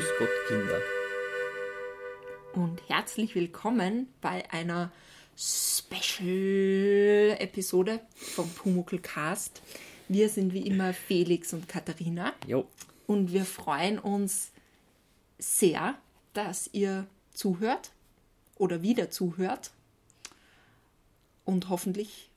[0.00, 0.80] Grüß Gott, Kinder.
[2.54, 4.90] Und herzlich willkommen bei einer
[5.36, 9.60] Special-Episode vom Pumuckl-Cast.
[10.08, 12.32] Wir sind wie immer Felix und Katharina.
[12.46, 12.66] Jo.
[13.06, 14.52] Und wir freuen uns
[15.38, 15.98] sehr,
[16.32, 17.90] dass ihr zuhört
[18.56, 19.70] oder wieder zuhört
[21.44, 22.30] und hoffentlich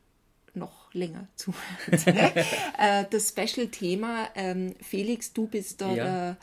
[0.54, 2.08] noch länger zuhört.
[2.78, 6.04] äh, das Special-Thema, ähm, Felix, du bist da Ja.
[6.04, 6.36] der,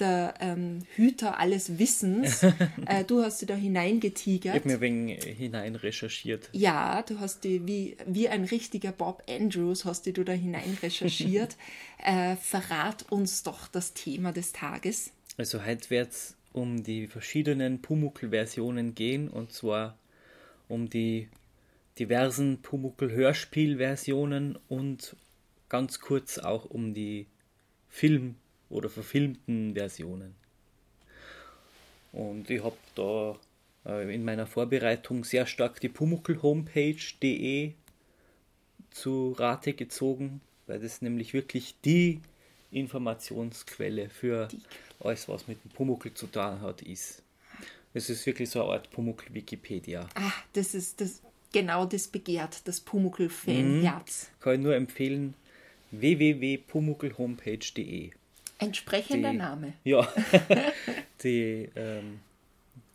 [0.00, 2.42] der ähm, Hüter alles Wissens.
[2.86, 4.54] äh, du hast dich da Ich hineingetigert.
[4.54, 6.48] habe mir wegen hinein recherchiert.
[6.52, 10.76] Ja, du hast die wie, wie ein richtiger Bob Andrews hast die du da hinein
[10.82, 11.56] recherchiert.
[12.04, 15.12] äh, verrat uns doch das Thema des Tages.
[15.36, 19.98] Also heute wird es um die verschiedenen Pumuckl-Versionen gehen und zwar
[20.68, 21.28] um die
[21.98, 25.16] diversen Pumuckl-Hörspielversionen und
[25.68, 27.26] ganz kurz auch um die
[27.88, 28.36] Film-
[28.70, 30.34] oder verfilmten Versionen.
[32.12, 33.36] Und ich habe da
[33.86, 37.72] äh, in meiner Vorbereitung sehr stark die Pumuckl-Homepage.de
[38.90, 42.20] zu Rate gezogen, weil das nämlich wirklich die
[42.70, 44.46] Informationsquelle für
[45.00, 47.24] alles, was mit dem Pumuckl zu tun hat, ist.
[47.92, 50.08] Es ist wirklich so eine Art Pumuckl-Wikipedia.
[50.14, 54.30] Ah, das ist das genau das begehrt, das Pumuckl-Fanherz.
[54.40, 55.34] Kann ich nur empfehlen,
[55.92, 58.10] www.pumuckelhomepage.de.
[58.58, 59.72] Entsprechender Die- Name.
[59.84, 60.08] Ja,
[61.22, 62.20] die, ähm,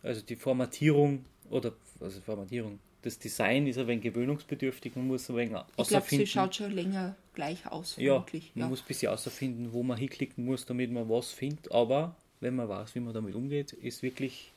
[0.02, 5.36] also die Formatierung oder also Formatierung, das Design ist ein wenig gewöhnungsbedürftig, man muss ein
[5.36, 9.12] wenig Ich glaube, sie schaut schon länger gleich aus, Ja, man Ja, muss ein bisschen
[9.12, 11.70] außerfinden, wo man hinklicken muss, damit man was findet.
[11.72, 14.52] Aber wenn man weiß, wie man damit umgeht, ist wirklich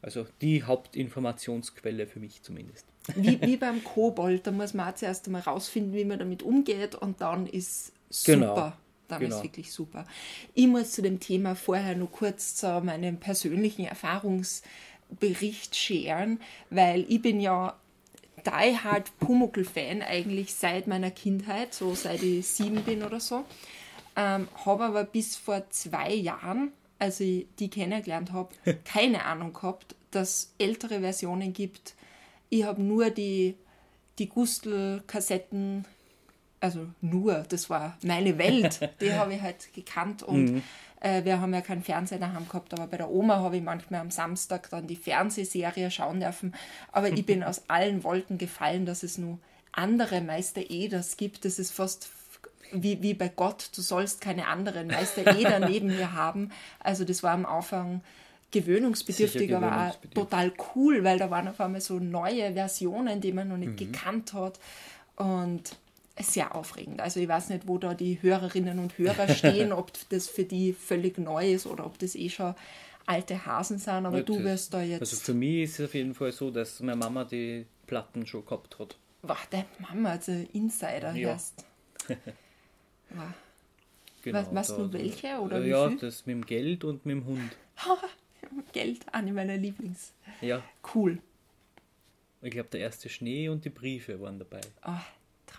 [0.00, 2.86] also die Hauptinformationsquelle für mich zumindest.
[3.16, 6.94] Wie, wie beim Kobold, da muss man auch zuerst einmal rausfinden, wie man damit umgeht
[6.94, 8.76] und dann ist super.
[9.08, 9.36] Dann genau.
[9.36, 10.06] ist wirklich super.
[10.54, 17.22] Ich muss zu dem Thema vorher nur kurz so meinen persönlichen Erfahrungsbericht scheren, weil ich
[17.22, 17.74] bin ja
[18.44, 23.44] die Hard Pumuckl-Fan eigentlich seit meiner Kindheit, so seit ich sieben bin oder so.
[24.16, 28.54] Ähm, habe aber bis vor zwei Jahren, als ich die kennengelernt habe,
[28.84, 31.94] keine Ahnung gehabt, dass ältere Versionen gibt.
[32.50, 33.56] Ich habe nur die,
[34.18, 35.84] die Gustl-Kassetten,
[36.60, 40.62] also nur, das war meine Welt, die habe ich halt gekannt und
[41.00, 44.00] äh, wir haben ja keinen Fernseher daheim gehabt, aber bei der Oma habe ich manchmal
[44.00, 46.54] am Samstag dann die Fernsehserie schauen dürfen.
[46.92, 49.38] Aber ich bin aus allen Wolken gefallen, dass es nur
[49.72, 51.44] andere Meister Eders gibt.
[51.44, 52.10] Das ist fast
[52.72, 56.50] wie, wie bei Gott, du sollst keine anderen Meister Eder neben mir haben.
[56.80, 58.02] Also das war am Anfang
[58.50, 63.48] gewöhnungsbedürftig, aber auch total cool, weil da waren auf einmal so neue Versionen, die man
[63.48, 64.58] noch nicht gekannt hat.
[65.16, 65.76] Und
[66.20, 67.00] sehr aufregend.
[67.00, 70.72] Also ich weiß nicht, wo da die Hörerinnen und Hörer stehen, ob das für die
[70.72, 72.54] völlig neu ist oder ob das eh schon
[73.06, 75.00] alte Hasen sind, aber du Das- wirst da jetzt.
[75.00, 78.44] Also für mich ist es auf jeden Fall so, dass meine Mama die Platten schon
[78.44, 78.96] gehabt hat.
[79.22, 81.36] Warte, Mama, also Insider Ja.
[83.10, 83.22] Wow.
[84.22, 87.56] Genau, Was- was nur welche oder Ja, das mit dem Geld und mit dem Hund.
[88.72, 90.12] Geld, eine meiner Lieblings.
[90.40, 90.62] Ja,
[90.94, 91.18] Cool.
[92.42, 94.60] ich glaube, der erste Schnee und die Briefe waren dabei.
[94.82, 95.00] Ah,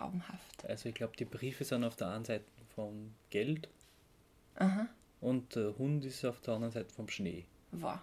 [0.00, 0.64] traumhaft.
[0.68, 2.44] Also ich glaube, die Briefe sind auf der einen Seite
[2.74, 3.68] vom Geld
[5.20, 7.44] und der Hund ist auf der anderen Seite vom Schnee.
[7.72, 7.98] Wow.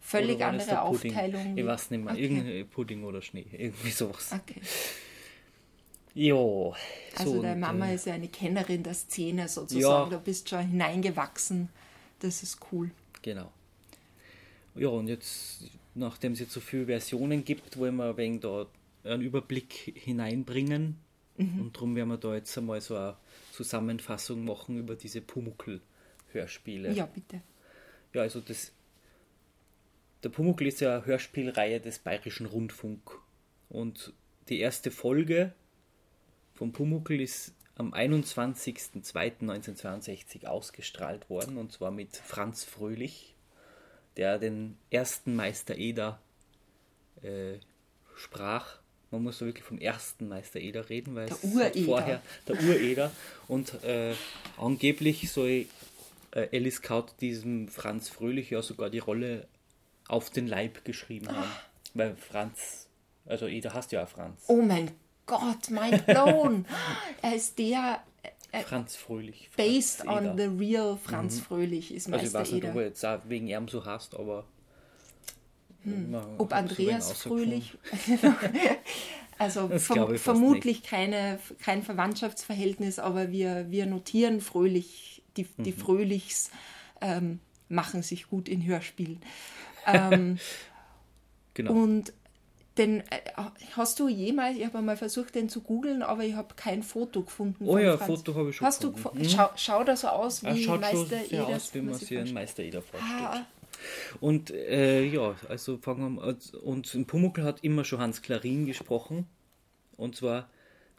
[0.00, 0.82] Völlig Oder andere?
[0.82, 1.56] Aufteilung.
[1.56, 2.12] Ich weiß nicht mehr.
[2.12, 2.22] Okay.
[2.22, 3.46] Irgendein Pudding oder Schnee.
[3.52, 4.32] Irgendwie sowas.
[4.32, 4.60] Okay.
[6.14, 6.34] Ja.
[7.16, 10.10] Also so, deine Mama äh, ist ja eine Kennerin der Szene sozusagen.
[10.10, 10.18] Ja.
[10.18, 11.68] Du bist schon hineingewachsen.
[12.18, 12.90] Das ist cool.
[13.22, 13.52] Genau.
[14.74, 18.66] Ja, und jetzt, nachdem es jetzt so viele Versionen gibt, wollen wir ein wenig da
[19.04, 20.98] einen Überblick hineinbringen.
[21.36, 21.60] Mhm.
[21.60, 23.16] Und darum werden wir da jetzt einmal so eine
[23.52, 26.92] Zusammenfassung machen über diese Pumuckl-Hörspiele.
[26.92, 27.42] Ja, bitte.
[28.12, 28.72] Ja, also das.
[30.22, 33.18] Der Pumuckl ist ja eine Hörspielreihe des Bayerischen Rundfunk.
[33.68, 34.12] Und
[34.48, 35.52] die erste Folge
[36.54, 41.56] vom Pumuckl ist am 21.02.1962 ausgestrahlt worden.
[41.56, 43.34] Und zwar mit Franz Fröhlich,
[44.16, 46.20] der den ersten Meister Eder
[47.22, 47.54] äh,
[48.14, 48.81] sprach.
[49.12, 51.84] Man muss so wirklich vom ersten Meister Eder reden, weil Der es Ureder.
[51.84, 53.10] vorher der Ureder
[53.46, 54.14] und äh,
[54.58, 55.66] angeblich soll
[56.32, 59.46] äh, Alice Kaut diesem Franz Fröhlich ja sogar die Rolle
[60.08, 61.50] auf den Leib geschrieben haben.
[61.94, 62.88] Weil Franz,
[63.26, 64.42] also Eder hast ja auch Franz.
[64.48, 64.90] Oh mein
[65.26, 66.64] Gott, mind blown.
[67.22, 68.02] er ist der
[68.66, 69.48] Franz Fröhlich.
[69.50, 70.36] Franz based on Eder.
[70.36, 72.80] the real Franz Fröhlich ist Also ich Meister weiß nicht, ob Eder.
[72.80, 74.44] er jetzt auch wegen ihm so hast, aber
[75.84, 76.14] Hm.
[76.38, 77.12] Ob so Andreas.
[77.12, 77.76] Fröhlich.
[79.38, 85.62] also verm vermutlich keine, kein Verwandtschaftsverhältnis, aber wir, wir notieren fröhlich die, Mhm.
[85.64, 86.50] die Fröhlichs
[87.00, 89.20] ähm, machen sich gut in Hörspielen.
[89.86, 90.38] ähm,
[91.54, 91.72] Genau.
[91.72, 92.12] und
[92.78, 93.20] den äh,
[93.76, 97.22] hast du jemals, ich habe mal versucht, den zu googeln, aber ich habe kein Foto
[97.22, 97.66] gefunden.
[97.68, 98.20] Oh ja, Franz.
[98.20, 99.18] Foto habe ich schon Hast gefunden.
[99.18, 99.28] du Mhm.
[99.28, 102.16] Schau, schaut er so aus Er wie schaut Meister sehr Eder, aus, wie man sich
[102.16, 102.32] einen.
[102.32, 103.12] Meister Eder vorstellt.
[103.20, 103.44] Ah,
[104.20, 106.36] Und äh, ja, also fangen wir an.
[106.62, 109.26] Und Pumuckl hat immer schon Hans Klarin gesprochen.
[109.96, 110.48] Und zwar,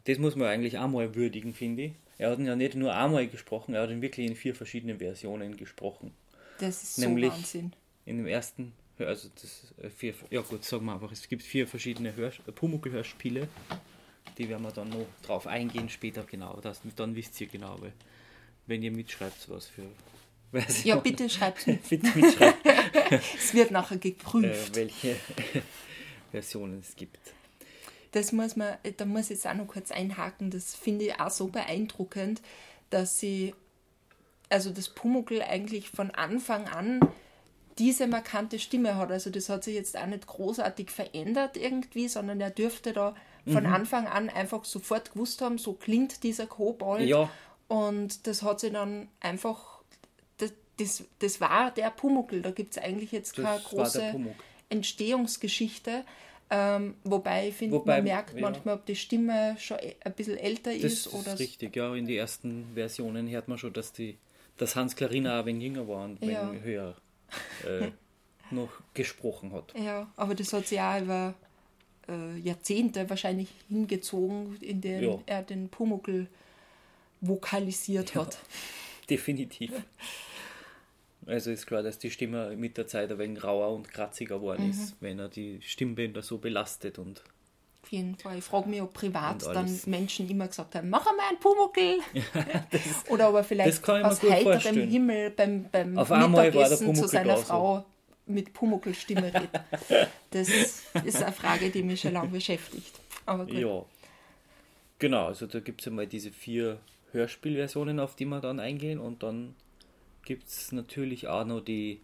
[0.04, 1.92] das muss man eigentlich auch mal würdigen, finde ich.
[2.18, 4.98] Er hat ihn ja nicht nur einmal gesprochen, er hat ihn wirklich in vier verschiedenen
[4.98, 6.12] Versionen gesprochen.
[6.60, 7.72] das ist Nämlich- so Wahnsinn.
[8.06, 11.66] In dem ersten, also das äh, vier, ja gut, sagen wir einfach, es gibt vier
[11.66, 13.48] verschiedene Hör, Pumuckl-Hörspiele.
[14.38, 16.58] Die werden wir dann noch drauf eingehen später genau.
[16.62, 17.78] Das, dann wisst ihr genau,
[18.66, 19.82] wenn ihr mitschreibt, was für.
[20.84, 21.88] Ja, bitte schreibt mit.
[21.88, 22.58] bitte mitschreibt.
[23.36, 24.72] Es wird nachher geprüft.
[24.72, 25.16] äh, welche
[26.30, 27.18] Versionen es gibt.
[28.12, 31.30] Das muss man, da muss ich jetzt auch noch kurz einhaken, das finde ich auch
[31.30, 32.40] so beeindruckend,
[32.90, 33.54] dass sie,
[34.48, 37.00] also das Pumuckl eigentlich von Anfang an
[37.78, 39.10] diese markante Stimme hat.
[39.10, 43.14] Also das hat sich jetzt auch nicht großartig verändert irgendwie, sondern er dürfte da
[43.46, 47.06] von Anfang an einfach sofort gewusst haben, so klingt dieser Kobold.
[47.06, 47.28] Ja.
[47.68, 49.73] Und das hat sie dann einfach,
[50.76, 52.42] das, das, das war der Pumuckl.
[52.42, 54.34] Da gibt es eigentlich jetzt keine Das der große.
[54.70, 56.04] Entstehungsgeschichte.
[56.50, 58.40] Ähm, wobei ich finde, man merkt ja.
[58.42, 61.94] manchmal, ob die Stimme schon e- ein bisschen älter Das ist ist oder richtig, ja.
[61.94, 64.18] In den ersten Versionen hört man schon, dass die
[64.56, 66.52] dass Hans Clarina auch ein wenig jünger war und Ja.
[66.52, 66.94] höher
[67.66, 67.88] äh,
[68.52, 69.74] noch gesprochen hat.
[69.76, 71.34] Ja, aber das hat sich auch über
[72.08, 75.18] äh, Jahrzehnte wahrscheinlich hingezogen, in denen Ja.
[75.26, 76.28] er den Pumuckl
[77.20, 78.38] vokalisiert hat.
[79.08, 79.72] Definitiv.
[81.26, 84.64] Also ist klar, dass die Stimme mit der Zeit ein wenig rauer und kratziger geworden
[84.64, 84.70] Mhm.
[84.70, 87.22] ist, wenn er die Stimmbänder so belastet und
[87.82, 88.38] Auf jeden Fall.
[88.38, 89.78] Ich frage mich, ob privat dann.
[89.86, 91.98] Menschen immer gesagt haben, mach einmal einen Pumuckl.
[93.10, 94.90] Oder ob er das vielleicht kann ich mir aus heiterem vorstellen.
[94.90, 97.44] Himmel beim, beim Auf Mittagessen zu seiner da so.
[97.44, 97.84] Frau
[98.26, 99.50] mit Pumuckl-Stimme redet.
[100.30, 102.98] Das ist eine Frage, die mich schon lange beschäftigt.
[103.26, 103.54] Aber gut.
[103.58, 103.84] Ja.
[104.98, 106.78] Genau, also da gibt es einmal diese vier
[107.12, 109.54] Hörspielversionen, auf die wir dann eingehen und dann
[110.24, 112.00] gibt es natürlich auch noch die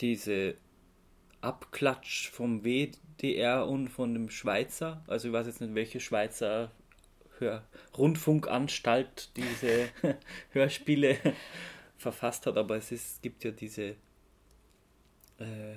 [0.00, 0.54] diese
[1.40, 6.70] Abklatsch vom WDR und von dem Schweizer, also ich weiß jetzt nicht, welche Schweizer
[7.38, 7.64] Hör
[7.98, 9.88] Rundfunkanstalt diese
[10.52, 11.18] Hörspiele
[11.98, 13.96] verfasst hat, aber es ist, gibt ja diese
[15.38, 15.76] äh,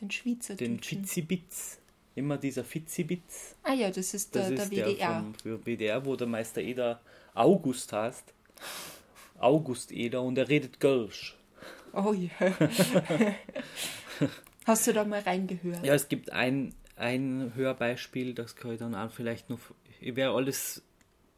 [0.00, 1.78] Den Schweizer den Fizibitz,
[2.14, 3.54] immer dieser Fizibitz.
[3.62, 5.20] Ah ja, das ist Das der, der ist der WDR.
[5.20, 7.00] vom für WDR, wo der Meister Eder
[7.34, 8.34] August heißt.
[9.38, 11.36] August Eder und er redet Gölsch.
[11.92, 12.30] Oh ja.
[14.66, 15.84] Hast du da mal reingehört?
[15.84, 19.60] Ja, es gibt ein, ein Hörbeispiel, das kann ich dann auch vielleicht noch.
[20.00, 20.82] Ich werde alles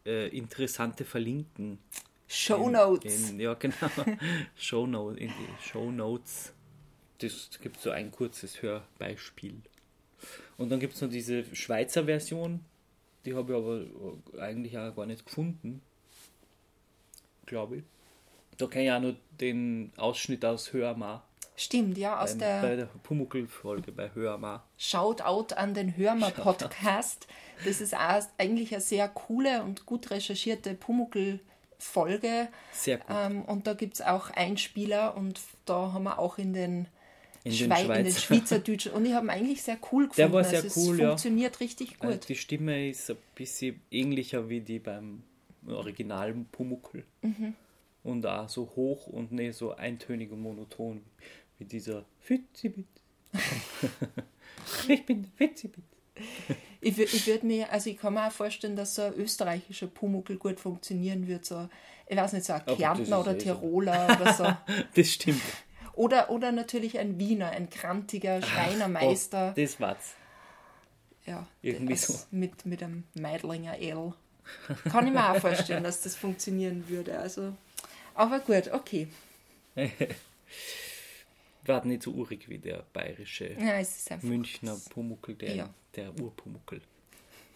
[0.06, 1.78] äh, Interessante verlinken.
[2.26, 3.30] Show Notes.
[3.30, 3.74] In, ja, genau.
[4.56, 6.52] Show Notes, in die Show Notes.
[7.18, 9.60] Das gibt so ein kurzes Hörbeispiel.
[10.56, 12.64] Und dann gibt es noch diese Schweizer Version.
[13.24, 15.82] Die habe ich aber eigentlich auch gar nicht gefunden.
[17.48, 17.84] Glaube ich.
[18.58, 21.24] Da kann ich auch nur den Ausschnitt aus Hörmar.
[21.56, 24.68] Stimmt, ja, aus Beim, der bei der Pumuckl-Folge bei Hörmar.
[24.76, 27.26] Shoutout an den Hörmer Podcast.
[27.64, 32.48] Das ist eigentlich eine sehr coole und gut recherchierte Pumuckl-Folge.
[32.72, 33.06] Sehr gut.
[33.10, 36.86] Ähm, und da gibt es auch Einspieler und da haben wir auch in den,
[37.44, 38.20] In den Schwei in den Schweizer.
[38.20, 38.86] Schweizerdeutsch.
[38.88, 40.16] Und ich habe eigentlich sehr cool gefunden.
[40.16, 41.08] Der war sehr also cool, es ja.
[41.08, 42.28] funktioniert richtig Äh, gut.
[42.28, 45.22] Die Stimme ist ein bisschen ähnlicher wie die beim
[45.70, 47.04] originalen Pumuckl.
[47.22, 47.54] Mhm.
[48.04, 51.02] Und auch so hoch und nicht so eintönig und monoton
[51.58, 52.86] wie dieser Fitzibit.
[54.88, 55.84] ich bin Fitzibit.
[56.80, 60.36] Ich, ich würde mir, also ich kann mir auch vorstellen, dass so ein österreichischer Pumuckl
[60.36, 61.44] gut funktionieren wird.
[61.44, 61.68] So,
[62.06, 63.38] ich weiß nicht, so ein Kärntner oder eh.
[63.38, 64.46] Tiroler oder so.
[64.94, 65.42] Das stimmt.
[65.94, 69.52] Oder, oder natürlich ein Wiener, ein krantiger Schreinermeister.
[69.56, 70.14] Oh, das war's.
[71.26, 72.14] ja, irgendwie so.
[72.30, 74.12] Mit, mit einem Meidlinger L.
[74.84, 77.18] Kann ich mir auch vorstellen, dass das funktionieren würde.
[77.18, 77.54] Also,
[78.14, 79.08] aber gut, okay.
[81.66, 83.80] War nicht so urig wie der bayerische Ja.
[84.22, 85.74] Münchner Pumuckl, der, Ja.
[85.96, 86.80] der Urpumuckl.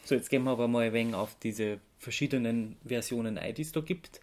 [0.04, 3.72] So, jetzt gehen wir aber mal ein wenig auf diese verschiedenen Versionen ein, die es
[3.72, 4.20] da gibt.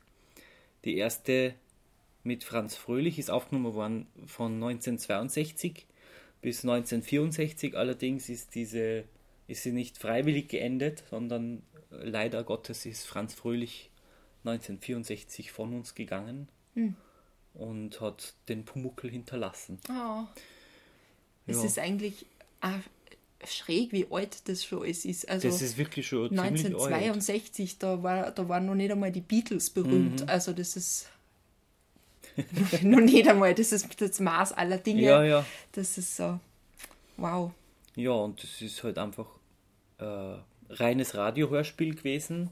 [0.86, 1.56] Die erste
[2.24, 5.88] mit Franz Fröhlich ist aufgenommen worden von 1962
[6.42, 7.76] bis 1964.
[7.78, 9.06] Allerdings ist diese
[9.48, 13.90] ist sie nicht freiwillig geendet, sondern leider Gottes ist Franz Fröhlich
[14.46, 16.48] 1964 von uns gegangen
[17.54, 19.80] und hat den Pumuckl hinterlassen.
[19.90, 20.24] Oh.
[21.48, 21.64] Es Ja.
[21.64, 22.26] ist eigentlich
[23.46, 25.28] schräg, wie alt das schon alles ist.
[25.30, 26.66] Also Das ist wirklich schon ziemlich alt.
[26.66, 30.22] 1962, da, war, da waren noch nicht einmal die Beatles berühmt.
[30.22, 30.30] Mhm.
[30.30, 31.10] Also das ist
[32.84, 35.02] noch nicht einmal, das ist das Maß aller Dinge.
[35.02, 35.46] Ja, ja.
[35.72, 36.40] Das ist so,
[37.18, 37.52] wow.
[37.96, 39.28] Ja, und das ist halt einfach
[40.00, 40.36] äh,
[40.70, 42.50] reines Radiohörspiel gewesen,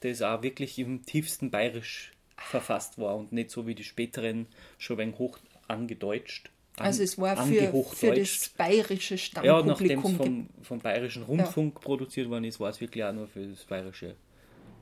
[0.00, 4.46] das auch wirklich im tiefsten Bayerisch verfasst war und nicht so wie die späteren
[4.78, 6.50] schon ein wenig hoch angedeutscht.
[6.76, 10.16] An, Also es war für, für das bayerische Ja, nachdem es Stammpublikum.
[10.16, 14.16] vom, vom Bayerischen Rundfunk produziert worden ist, war es wirklich auch nur für das bayerische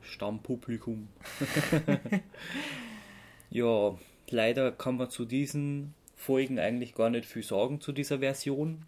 [0.01, 1.07] Stammpublikum.
[3.51, 3.95] ja,
[4.29, 8.85] leider kann man zu diesen Folgen eigentlich gar nicht viel sagen zu dieser Version,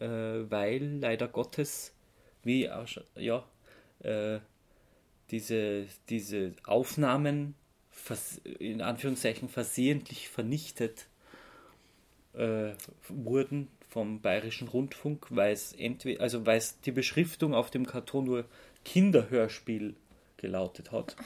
[0.00, 1.94] äh, weil leider Gottes,
[2.42, 3.44] wie auch schon, ja,
[4.00, 4.40] äh,
[5.30, 7.54] diese, diese Aufnahmen
[8.58, 11.06] in Anführungszeichen versehentlich vernichtet
[12.34, 12.70] äh,
[13.08, 18.24] wurden vom Bayerischen Rundfunk, weil es entweder, also weil es die Beschriftung auf dem Karton
[18.24, 18.44] nur
[18.84, 19.94] Kinderhörspiel
[20.36, 21.16] gelautet hat.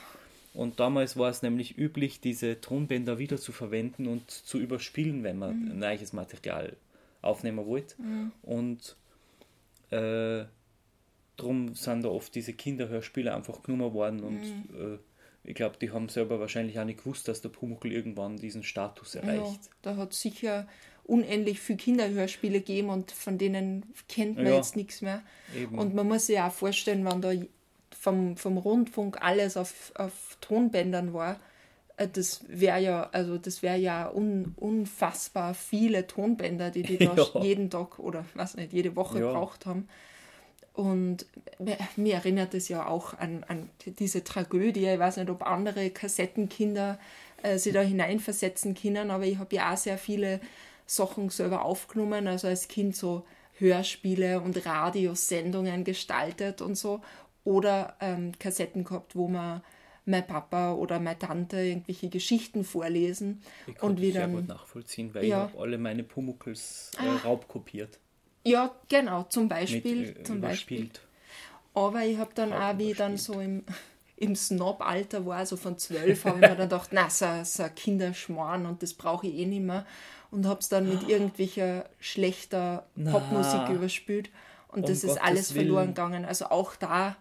[0.54, 5.38] Und damals war es nämlich üblich, diese Tonbänder wieder zu verwenden und zu überspielen, wenn
[5.38, 6.76] man neues Material
[7.23, 7.95] aufnehmen wollte.
[8.42, 8.97] Und
[9.90, 10.45] äh,
[11.37, 14.43] drum sind da oft diese Kinderhörspiele einfach genommen worden und
[14.77, 14.99] äh,
[15.45, 19.15] ich glaube, die haben selber wahrscheinlich auch nicht gewusst, dass der Pumuckl irgendwann diesen Status
[19.15, 19.61] Ja, erreicht.
[19.83, 20.69] da hat es sicher
[21.05, 24.57] unendlich viele Kinderhörspiele gegeben und von denen kennt man Ja.
[24.57, 25.23] jetzt nichts mehr.
[25.57, 25.77] Eben.
[25.79, 27.33] Und man muss sich auch vorstellen, wenn da
[27.99, 31.41] vom, vom Rundfunk alles auf, auf Tonbändern war,
[31.97, 37.15] äh, das wäre ja, also das wäre ja un, unfassbar viele Tonbänder, die die da
[37.35, 37.43] Ja.
[37.43, 39.33] jeden Tag oder was nicht, jede Woche Ja.
[39.33, 39.89] braucht haben.
[40.75, 41.26] Und
[41.97, 44.87] mir- erinnert es ja auch an, an diese Tragödie.
[44.88, 46.99] Ich weiß nicht, ob andere Kassettenkinder
[47.43, 50.41] äh, sich da hineinversetzen können, aber ich habe ja auch sehr viele
[50.87, 53.25] Sachen selber aufgenommen, also als Kind so
[53.59, 57.00] Hörspiele und Radiosendungen gestaltet und so.
[57.45, 59.62] Oder ähm, Kassetten gehabt, wo man
[60.05, 64.49] mein Papa oder meine Tante irgendwelche Geschichten vorlesen Ich und das wir sehr dann gut
[64.49, 65.47] nachvollziehen, weil Ja.
[65.47, 67.17] ich habe alle meine Pumuckls äh, Ah.
[67.25, 67.99] raubkopiert.
[68.44, 70.90] Ja genau zum Mit, Beispiel äh, zum Beispiel.
[71.75, 73.64] Aber ich habe dann Auch wie ich dann so im,
[74.16, 78.66] im Snob-Alter war, so von zwölf, habe ich mir dann gedacht, na, so, so Kinderschmarrn
[78.66, 79.87] und das brauche ich eh nicht mehr.
[80.30, 83.11] Und habe es dann mit irgendwelcher schlechter Na.
[83.12, 84.30] Popmusik überspült.
[84.68, 85.88] Und Um das ist Gottes alles verloren Willen.
[85.94, 86.25] gegangen.
[86.25, 87.16] Also auch da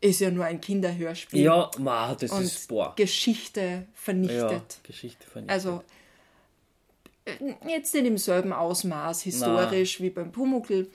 [0.00, 1.42] ist ja nur ein Kinderhörspiel.
[1.42, 2.94] Ja, ma, das und ist boah.
[2.96, 4.80] Geschichte Ja, vernichtet.
[4.82, 5.54] Geschichte vernichtet.
[5.54, 5.82] Also
[7.66, 10.90] jetzt nicht im selben Ausmaß historisch wie beim Pumuckl,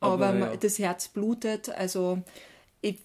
[0.00, 0.56] aber, Aber ja.
[0.56, 1.68] das Herz blutet.
[1.70, 2.20] Also
[2.82, 2.98] ich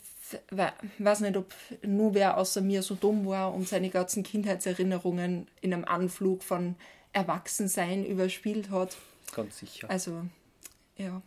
[0.50, 1.53] we- weiß nicht, ob
[1.86, 6.75] nur wer außer mir so dumm war und seine ganzen Kindheitserinnerungen in einem Anflug von
[7.13, 8.98] Erwachsensein überspielt hat.
[9.33, 9.89] ganz sicher.
[9.89, 10.24] Also
[10.98, 11.21] ja,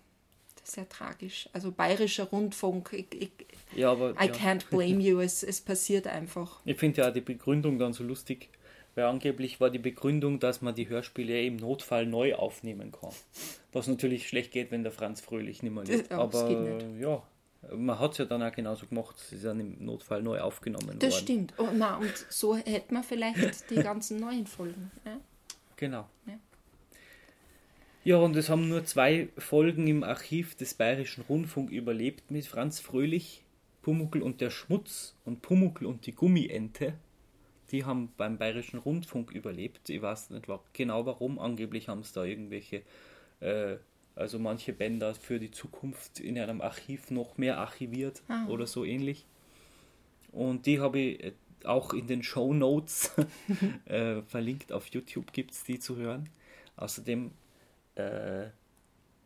[0.56, 1.48] das ist sehr tragisch.
[1.52, 3.30] Also bayerischer Rundfunk, ich, ich,
[3.74, 4.32] ja, aber I ja.
[4.32, 6.60] can't blame you, es, es passiert einfach.
[6.64, 8.50] ich finde ja auch die Begründung dann so lustig,
[8.94, 13.10] weil angeblich war die Begründung, dass man die Hörspiele im Notfall neu aufnehmen kann.
[13.72, 16.10] Was natürlich schlecht geht, wenn der Franz Fröhlich nicht mehr lebt.
[16.10, 17.00] Ja, das aber nicht.
[17.00, 17.22] ja,
[17.74, 19.16] man hat es ja dann auch genauso gemacht.
[19.18, 21.22] Sie sind im Notfall neu aufgenommen Das worden.
[21.22, 21.54] stimmt.
[21.58, 24.90] Oh, na, und so hätte man vielleicht die ganzen neuen Folgen.
[25.04, 25.18] Ja?
[25.76, 26.08] Genau.
[26.26, 26.34] Ja.
[28.04, 32.80] Ja, und es haben nur zwei Folgen im Archiv des Bayerischen Rundfunk überlebt mit Franz
[32.80, 33.44] Fröhlich,
[33.82, 36.94] Pumuckl und der Schmutz und Pumuckl und die Gummiente.
[37.72, 39.88] Die haben beim Bayerischen Rundfunk überlebt.
[39.88, 41.38] Ich weiß nicht genau warum.
[41.38, 42.82] Angeblich haben es da irgendwelche,
[43.40, 43.76] äh,
[44.14, 48.46] also manche Bänder für die Zukunft in einem Archiv noch mehr archiviert Ah.
[48.46, 49.24] oder so ähnlich.
[50.32, 51.32] Und die habe ich äh,
[51.64, 53.12] auch in den Show Notes
[53.86, 54.70] äh, verlinkt.
[54.72, 56.28] Auf YouTube gibt es die zu hören.
[56.76, 57.30] Außerdem
[57.94, 58.48] äh,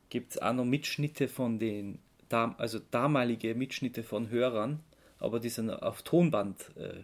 [0.09, 1.99] gibt es auch noch Mitschnitte von den,
[2.31, 4.81] also damalige Mitschnitte von Hörern,
[5.19, 7.03] aber die sind auf Tonband äh,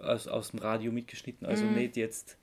[0.00, 2.36] aus, aus dem Radio mitgeschnitten, also nicht jetzt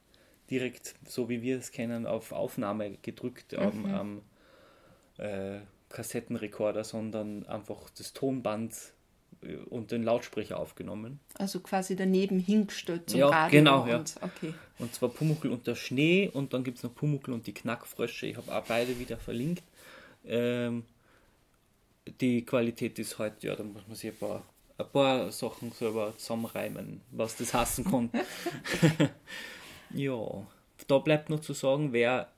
[0.50, 4.22] direkt, so wie wir es kennen, auf Aufnahme gedrückt am, am
[5.18, 5.60] äh,
[5.90, 8.76] Kassettenrekorder, sondern einfach das Tonband
[9.42, 11.20] äh, und den Lautsprecher aufgenommen.
[11.36, 13.60] Also quasi daneben hingestellt zum Ja, Radio.
[13.60, 13.98] genau, ja.
[13.98, 14.54] Und, okay.
[14.80, 18.26] Und zwar Pumuckl und der Schnee und dann gibt es noch Pumuckl und die Knackfrösche.
[18.28, 19.64] Ich habe auch beide wieder verlinkt.
[20.26, 20.84] Ähm,
[22.20, 24.44] die Qualität ist halt, ja, da muss man sich ein paar,
[24.78, 28.10] ein paar Sachen selber zusammenreimen, was das hassen kann.
[29.94, 30.18] ja,
[30.88, 32.32] da bleibt noch zu sagen, wer,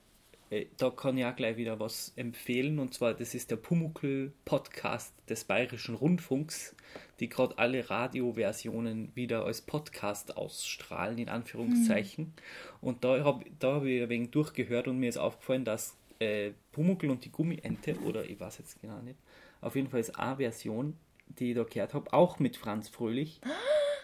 [0.50, 4.34] äh, da kann ich auch gleich wieder was empfehlen und zwar, das ist der Pumuckl
[4.44, 6.76] Podcast des Bayerischen Rundfunks,
[7.20, 12.34] die gerade alle Radioversionen wieder als Podcast ausstrahlen, in Anführungszeichen.
[12.82, 16.52] Und da habe da hab ich ein wenig durchgehört und mir ist aufgefallen, dass äh,
[16.74, 19.20] Pumuckl und die Gummiente, oder ich weiß jetzt genau nicht,
[19.62, 23.42] auf jeden Fall ist eine Version, die ich da gehört habe, auch mit Franz Fröhlich.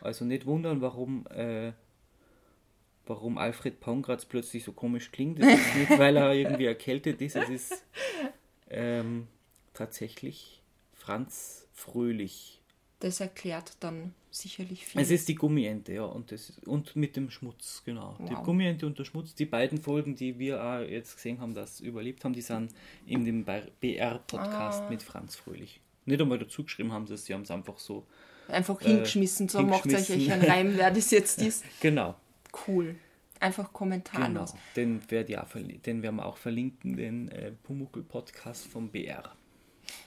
[0.04, 1.74] Also nicht wundern, warum, äh,
[3.06, 5.40] warum Alfred Pongratz plötzlich so komisch klingt.
[5.40, 7.36] Das ist nicht, weil er irgendwie erkältet ist.
[7.36, 7.84] Es ist
[8.72, 9.28] ähm,
[9.76, 10.64] tatsächlich
[10.96, 12.62] Franz Fröhlich.
[13.00, 15.02] Das erklärt dann sicherlich viel.
[15.02, 18.16] Es ist die Gummiente, ja, und, das, und mit dem Schmutz, genau.
[18.28, 18.44] Die Wow.
[18.44, 22.26] Gummiente und der Schmutz, die beiden Folgen, die wir auch jetzt gesehen haben, das überlebt
[22.26, 22.74] haben, die sind
[23.06, 24.90] in dem BR-Podcast Ah.
[24.90, 25.80] mit Franz Fröhlich.
[26.06, 28.06] Nicht einmal dazu geschrieben haben sie es, sie haben es einfach so,
[28.48, 31.64] Einfach hingeschmissen, so macht euch äh, euch einen Reim, wer das jetzt ist.
[31.80, 32.16] genau,
[32.68, 32.96] Cool.
[33.40, 33.74] Einfach genau.
[33.78, 34.54] kommentarlos.
[34.76, 39.24] Den, werd verli- den werden wir auch verlinken, den äh, Pumuckl-Podcast vom BR.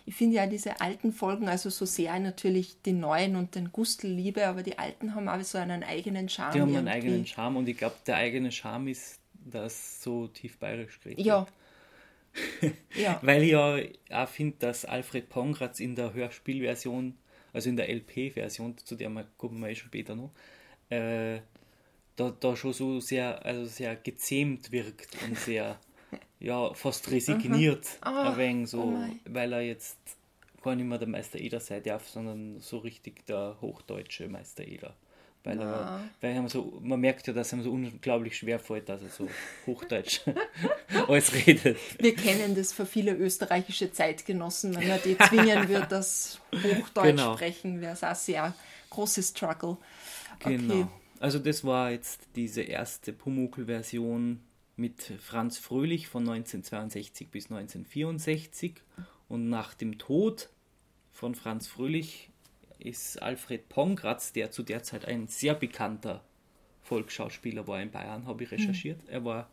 [0.06, 4.06] Ich finde ja diese alten Folgen, also so sehr natürlich die neuen und den Gustl
[4.08, 6.52] liebe, aber die alten haben auch so einen eigenen Charme.
[6.52, 7.08] Die haben einen irgendwie.
[7.08, 11.40] eigenen Charme und ich glaube, der eigene Charme ist, dass so tief bayerisch geredet Ja.
[11.40, 11.48] wird.
[12.95, 13.19] Ja.
[13.23, 13.79] Weil ich ja
[14.11, 17.17] auch finde, dass Alfred Pongratz in der Hörspielversion,
[17.53, 20.33] also in der LP-Version, zu der wir kommen wir eh schon später noch,
[20.91, 21.41] äh,
[22.17, 25.79] da, da schon so sehr, also sehr gezähmt wirkt und sehr,
[26.41, 29.99] ja, fast resigniert Ah, ein wenig so, oh weil er jetzt
[30.62, 34.97] gar nicht mehr der Meister Eder sein darf, sondern so richtig der hochdeutsche Meister Eder.
[35.44, 36.00] Weil, er, Na.
[36.22, 39.28] weil er so, man merkt ja, dass ihm so unglaublich schwer fällt, dass er so
[39.66, 40.20] Hochdeutsch
[41.08, 41.76] alles redet.
[41.98, 47.34] Wir kennen das für viele österreichische Zeitgenossen, wenn man die zwingen wird, das Hochdeutsch Genau.
[47.34, 48.54] sprechen, wäre es auch sehr
[48.88, 49.76] großes Struggle.
[50.36, 50.56] Okay.
[50.56, 50.90] Genau.
[51.20, 54.40] Also das war jetzt diese erste Pumuckl-Version
[54.76, 58.76] mit Franz Fröhlich von 1962 bis 1964
[59.28, 60.48] und nach dem Tod
[61.12, 62.30] von Franz Fröhlich
[62.85, 66.23] ist Alfred Pongratz, der zu der Zeit ein sehr bekannter
[66.83, 69.00] Volksschauspieler war in Bayern, habe ich recherchiert.
[69.09, 69.49] Er war,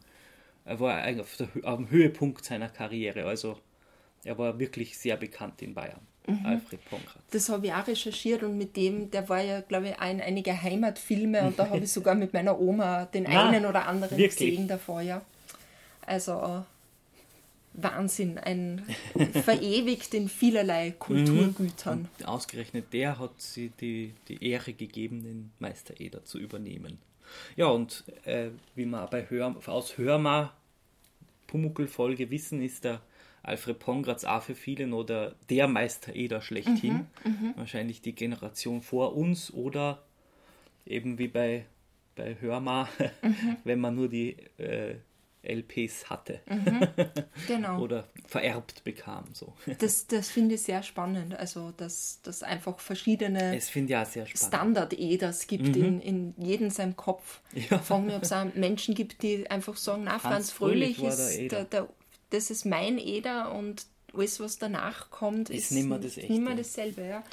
[0.66, 3.58] er war eigentlich auf, der, auf dem Höhepunkt seiner Karriere, also
[4.24, 6.02] er war wirklich sehr bekannt in Bayern,
[6.44, 7.24] Alfred Pongratz.
[7.32, 10.62] Das habe ich auch recherchiert und mit dem, der war ja, glaube ich, ein einige
[10.62, 14.52] Heimatfilme und da habe ich sogar mit meiner Oma den Na, einen oder anderen wirklich?
[14.52, 15.22] gesehen davor, ja.
[16.06, 16.64] Also
[17.84, 18.84] Wahnsinn, ein
[19.44, 22.08] verewigt in vielerlei Kulturgütern.
[22.18, 27.00] Und ausgerechnet der hat sie die, die Ehre gegeben, den Meister Eder zu übernehmen.
[27.56, 30.54] Ja, und äh, wie wir bei Hör, aus Hörma
[31.48, 33.02] Pumuckl-Folge wissen, ist der
[33.44, 37.08] Alfred Pongratz auch für viele noch der, der Meister Eder schlechthin.
[37.56, 40.04] Wahrscheinlich die Generation vor uns oder
[40.86, 41.66] eben wie bei,
[42.16, 42.88] bei Hörma,
[43.64, 44.96] wenn man nur die äh,
[45.44, 46.40] LPs hatte
[47.48, 47.80] Genau.
[47.82, 49.26] oder vererbt bekam.
[49.34, 49.54] So.
[49.80, 51.36] Das, das finde ich sehr spannend.
[51.38, 53.60] Also, dass das einfach verschiedene.
[54.36, 57.42] Standard-Eders gibt in, in jedem seinem Kopf.
[57.54, 57.62] Mhm.
[57.70, 57.78] Ja.
[57.78, 61.14] Ich frage mich, ob es Menschen gibt, die einfach sagen, na, Franz, Franz Fröhlich, Fröhlich
[61.14, 61.90] ist der der, der,
[62.30, 66.64] das ist mein Eder und alles, was danach kommt, Ist ist, nimmer das nimmer Echte.
[66.64, 67.02] dasselbe.
[67.06, 67.24] Ja.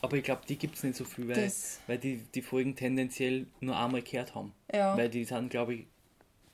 [0.00, 2.76] Aber ich glaube, die gibt es nicht so viel, weil, Das- weil die die Folgen
[2.76, 4.52] tendenziell nur einmal gehört haben.
[4.72, 4.96] Ja.
[4.96, 5.86] Weil die sind, glaube ich,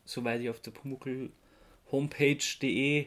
[0.04, 1.30] soweit ich auf der Pumuckl
[1.90, 3.06] homepage.de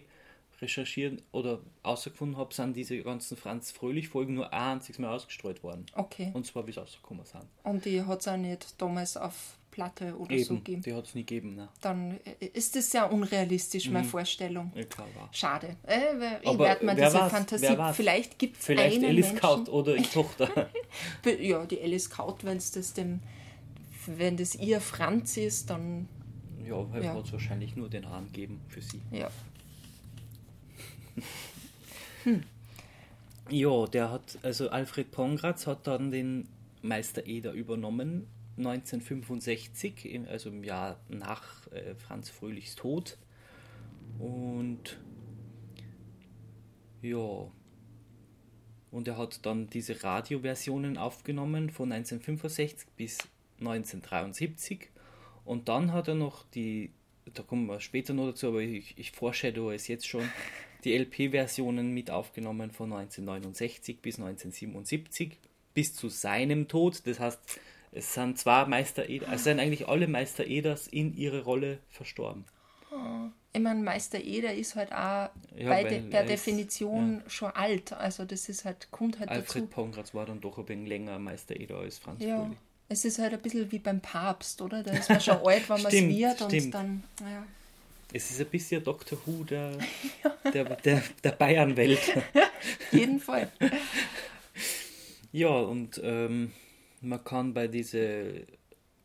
[0.61, 5.85] recherchiert oder ausgefunden habe, sind diese ganzen Franz Fröhlich-Folgen nur ein einziges Mal ausgestrahlt worden.
[5.93, 6.31] Okay.
[6.33, 7.43] Und zwar bis rausgekommen sind.
[7.63, 10.81] Und die hat es auch nicht damals auf Platte oder so Eben, gegeben.
[10.81, 11.55] die hat es nie gegeben.
[11.55, 11.69] Ne?
[11.81, 14.71] Dann äh, ist das sehr unrealistisch, meine Vorstellung.
[14.73, 15.31] Ich glaube auch.
[15.31, 15.75] Schade.
[15.85, 17.77] Äh, ich werde mir diese weiß, Fantasie.
[17.93, 20.69] Vielleicht gibt es Vielleicht einen Alice Menschen, Kaut oder die Tochter.
[21.39, 23.19] Ja, die Alice Kaut, wenn es das dem,
[24.07, 26.09] wenn das ihr Franz ist, dann
[26.67, 27.19] ja, er Ja.
[27.19, 29.01] es wahrscheinlich nur den Hahn gegeben für sie.
[29.11, 29.29] ja.
[33.49, 36.47] Ja, der hat, also Alfred Pongratz hat dann den
[36.81, 38.27] Meister Eder übernommen,
[38.57, 43.17] 1965, im- also im Jahr nach äh, Franz Fröhlichs Tod.
[44.19, 44.99] Und
[47.01, 47.47] ja,
[48.91, 53.17] und er hat dann diese Radioversionen aufgenommen von 1965 bis
[53.59, 54.89] 1973.
[55.47, 56.91] Und dann hat er noch die,
[57.33, 60.29] da kommen wir später noch dazu, aber ich, ich foreshadow es jetzt schon,
[60.83, 65.37] die LP-Versionen mit aufgenommen von 1969 bis 1977
[65.73, 67.01] bis zu seinem Tod.
[67.07, 67.39] Das heißt,
[67.91, 72.45] es sind zwei Meister Eder, es sind eigentlich alle Meister Eders in ihre Rolle verstorben.
[73.53, 77.51] Ich meine, Meister Eder ist halt auch Ja, bei de, per er ist- Definition schon
[77.51, 77.91] alt.
[77.93, 79.73] Also das ist halt, kommt halt Alfred dazu.
[79.73, 82.37] Pongratz war dann doch ein wenig länger Meister Eder als Franz Ja.
[82.43, 82.57] Fröhlich.
[82.89, 84.83] Es ist halt ein bisschen wie beim Papst, oder?
[84.83, 86.73] Da ist man schon alt, wenn man es wird und stimmt.
[86.73, 87.45] dann, ja.
[88.13, 89.77] Es ist ein bisschen Doctor Who der,
[90.53, 91.99] der, der, der Bayernwelt.
[92.91, 93.51] Jeden Fall.
[95.33, 96.53] Ja, und ähm,
[97.01, 98.23] man kann bei dieser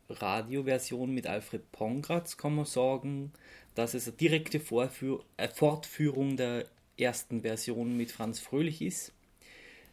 [0.09, 3.33] Radioversion mit Alfred Pongratz kann man sagen,
[3.75, 6.65] dass es eine direkte Vorführ äh, Fortführung der
[6.97, 9.11] ersten Version mit Franz Fröhlich ist.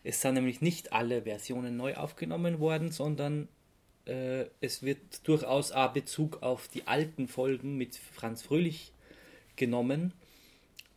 [0.02, 3.48] Es sind nämlich nicht alle Versionen neu aufgenommen worden, sondern
[4.06, 8.92] äh, es wird durchaus auch Bezug auf die alten Folgen mit Franz Fröhlich
[9.56, 10.12] genommen,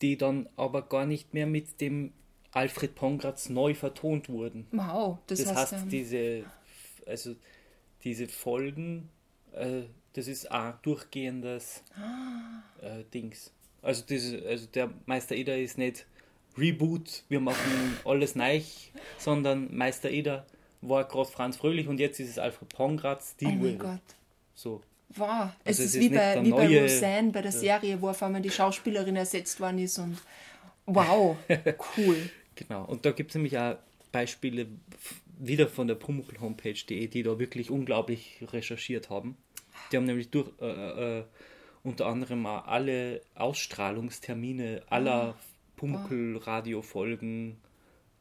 [0.02, 2.14] die dann aber gar nicht mehr mit dem
[2.52, 4.68] Alfred Pongratz neu vertont wurden.
[4.72, 6.46] Wow, das, Das heißt, heißt, ähm, diese,
[7.06, 7.36] also
[8.04, 9.10] diese Folgen,
[9.54, 11.84] äh, das ist auch durchgehendes
[12.82, 13.52] äh, Dings.
[13.82, 16.06] Also, diese, also der Meister Eder ist nicht
[16.58, 18.62] Reboot, wir machen alles neu,
[19.18, 20.46] sondern Meister Eder
[20.88, 23.78] war gerade Franz Fröhlich und jetzt ist es Alfred Pongratz, die oh mein.
[23.78, 24.00] Gott.
[24.54, 24.82] So.
[25.16, 28.10] Wow, es Also es ist ist wie bei, wie bei Roseanne bei der Serie, wo
[28.10, 30.18] auf einmal die Schauspielerin ersetzt worden ist und
[30.86, 31.38] wow,
[31.98, 32.30] cool.
[32.56, 32.86] Genau.
[32.86, 33.78] Und da gibt es nämlich auch
[34.12, 34.68] Beispiele
[35.40, 39.38] wieder von der Pumuckl Homepage.de, die da wirklich unglaublich recherchiert haben.
[39.92, 41.24] Die haben nämlich durch äh, äh,
[41.84, 45.36] unter anderem auch alle Ausstrahlungstermine aller
[45.76, 47.58] Pumuckl Radio-Folgen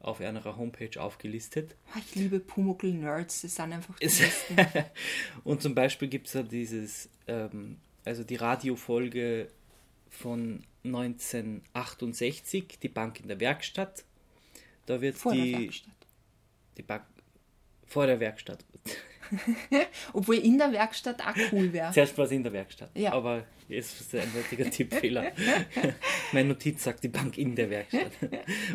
[0.03, 1.75] auf einer Homepage aufgelistet.
[1.95, 4.55] Oh, Ich liebe Pumuckl-Nerds, das sind einfach die Es- besten.
[5.43, 9.47] Und zum Beispiel gibt es ja dieses, ähm, also die Radiofolge
[10.09, 14.03] von 1968, die Bank in der Werkstatt.
[14.85, 15.93] Da wird Vor die, der Werkstatt.
[16.77, 17.03] die Bank
[17.87, 18.63] vor der Werkstatt.
[20.13, 21.91] Obwohl in der Werkstatt auch cool wäre.
[21.91, 22.91] Zuerst war es in der Werkstatt.
[22.95, 23.13] Ja.
[23.13, 25.31] Aber jetzt ist ein eindeutiger Tippfehler.
[26.31, 28.11] Meine Notiz sagt die Bank in der Werkstatt.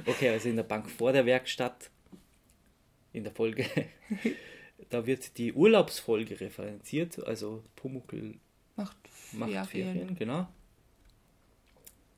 [0.06, 1.90] Okay, also in der Bank vor der Werkstatt,
[3.12, 3.66] in der Folge,
[4.90, 8.34] da wird die Urlaubsfolge referenziert, also Pumuckl
[8.76, 8.96] Macht
[9.32, 9.92] macht Ferien.
[9.92, 10.48] Ferien, genau.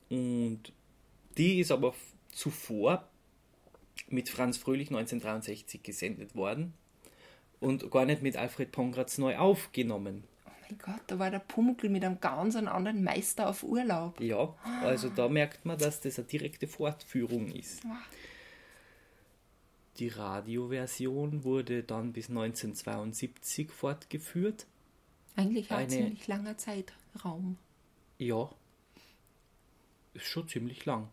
[0.09, 0.73] Und
[1.37, 1.95] die ist aber
[2.31, 3.09] zuvor
[4.09, 6.73] mit Franz Fröhlich 1963 gesendet worden
[7.61, 10.25] und gar nicht mit Alfred Pongratz neu aufgenommen.
[10.45, 14.19] Oh mein Gott, da war der Pumuckl mit einem ganz anderen Meister auf Urlaub.
[14.19, 17.85] Ja, also da merkt man, dass das eine direkte Fortführung ist.
[17.85, 17.95] Wow.
[19.97, 24.65] Die Radioversion wurde dann bis 1972 fortgeführt.
[25.35, 27.57] Eigentlich ein Eine- ziemlich langer Zeitraum.
[28.17, 28.49] Ja,
[30.13, 31.09] ist schon ziemlich lang.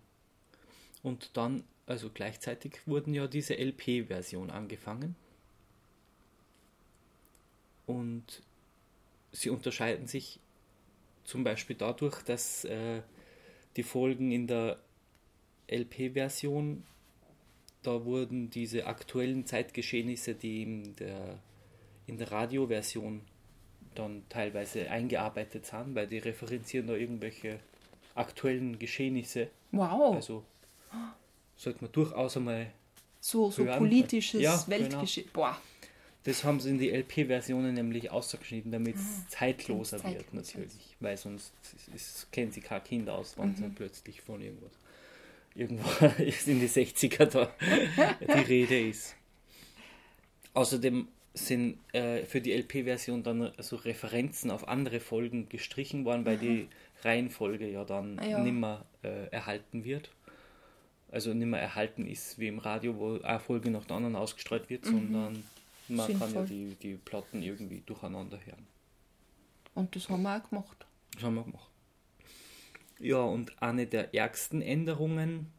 [1.02, 5.14] Und dann, also gleichzeitig wurden ja diese LP-Version angefangen.
[7.88, 8.42] Und
[9.32, 10.38] sie unterscheiden sich
[11.24, 13.00] zum Beispiel dadurch, dass äh,
[13.76, 14.78] die Folgen in der
[15.70, 16.84] LP-Version,
[17.82, 21.38] da wurden diese aktuellen Zeitgeschehnisse, die in der,
[22.06, 23.22] in der Radioversion
[23.94, 27.58] dann teilweise eingearbeitet sind, weil die referenzieren da irgendwelche
[28.14, 29.48] aktuellen Geschehnisse.
[29.72, 30.44] Wow, Also
[31.56, 32.70] sollte man durchaus einmal,
[33.20, 33.78] so, so hören.
[33.78, 34.68] politisches Ja, genau.
[34.78, 35.30] Weltgeschehen.
[35.32, 35.58] Boah,
[36.28, 40.96] das haben sie in die LP-Versionen nämlich ausgeschnitten, damit es zeitloser damit's wird zeitloser natürlich,
[41.00, 41.52] weil sonst
[41.94, 44.72] ist, kennen sie kein Kind aus, wenn sie plötzlich von irgendwas
[45.54, 47.50] irgendwo ist in die 60er da
[48.20, 49.16] die Rede ist.
[50.52, 56.36] Außerdem sind äh, für die LP-Version dann so Referenzen auf andere Folgen gestrichen worden, weil
[56.36, 56.68] die
[57.04, 58.38] Reihenfolge ja dann Ah ja.
[58.40, 60.10] nimmer äh, erhalten wird.
[61.10, 64.84] Also nimmer erhalten ist wie im Radio, wo eine Folge nach der anderen ausgestreut wird,
[64.84, 65.42] sondern
[65.88, 66.26] man kann ja.
[66.26, 66.46] Sinnvoll.
[66.46, 68.66] die, die Platten irgendwie durcheinander hören.
[69.74, 70.86] und das haben wir auch gemacht.
[71.14, 71.70] Das haben wir gemacht.
[73.00, 75.52] Ja, und eine der ärgsten Änderungen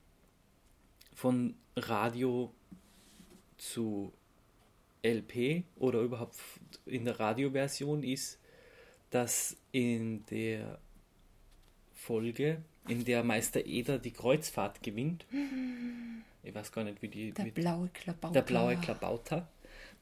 [1.14, 2.54] von Radio
[3.58, 4.12] zu
[5.04, 6.36] LP oder überhaupt
[6.86, 8.40] in der Radioversion ist,
[9.10, 10.80] dass in der
[11.94, 15.26] Folge, in der Meister Eder die Kreuzfahrt gewinnt,
[16.44, 18.34] ich weiß gar nicht, wie die Der mit blaue Klabauter.
[18.34, 19.48] der blaue Klabauter.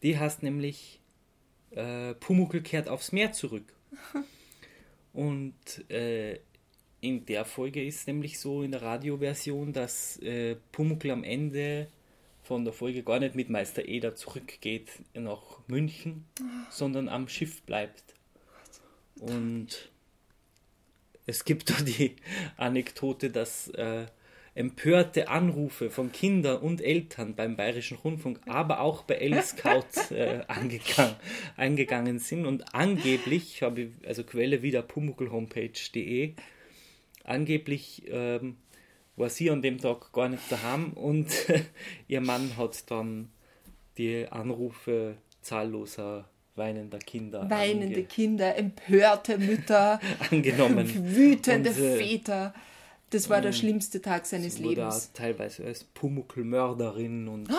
[0.03, 0.99] Die heißt nämlich
[1.71, 3.73] äh, Pumuckl kehrt aufs Meer zurück.
[5.13, 6.39] Und äh,
[7.01, 11.87] in der Folge ist nämlich so in der Radioversion, dass äh, Pumuckl am Ende
[12.43, 16.25] von der Folge gar nicht mit Meister Eder zurückgeht nach München,
[16.69, 18.03] sondern am Schiff bleibt.
[19.19, 19.91] Und
[21.25, 22.15] es gibt da die
[22.55, 24.05] Anekdote, dass äh,
[24.57, 31.15] empörte Anrufe von Kindern und Eltern beim Bayerischen Rundfunk, aber auch bei L-Scout äh, angegangen,
[31.55, 32.47] eingegangen sind.
[32.47, 36.33] Und angeblich, habe ich, also Quelle wieder pumuckelhomepage.de,
[37.23, 38.57] angeblich ähm,
[39.15, 41.27] war sie an dem Tag gar nicht daheim und
[42.07, 43.29] ihr Mann hat dann
[43.99, 49.99] die Anrufe zahlloser weinender Kinder Weinende Kinder, empörte Mütter,
[50.31, 51.15] angenommen.
[51.15, 52.53] wütende Und, äh, Väter.
[53.09, 55.11] Das war der schlimmste Tag seines Sie wurde Lebens.
[55.13, 57.55] teilweise als Pumuckl-Mörderin und, und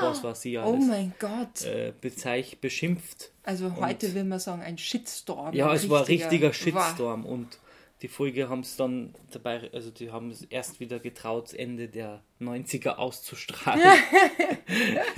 [0.00, 1.64] was war sie Oh alles mein Gott.
[1.64, 3.32] äh, bezeich, beschimpft.
[3.42, 5.54] Also heute will man sagen, ein Shitstorm.
[5.54, 6.52] Ja, ein es war ein richtiger.
[6.52, 7.58] Shitstorm und
[8.02, 12.22] die Folge haben es dann dabei, also die haben es erst wieder getraut, Ende der
[12.40, 13.82] 90er auszustrahlen.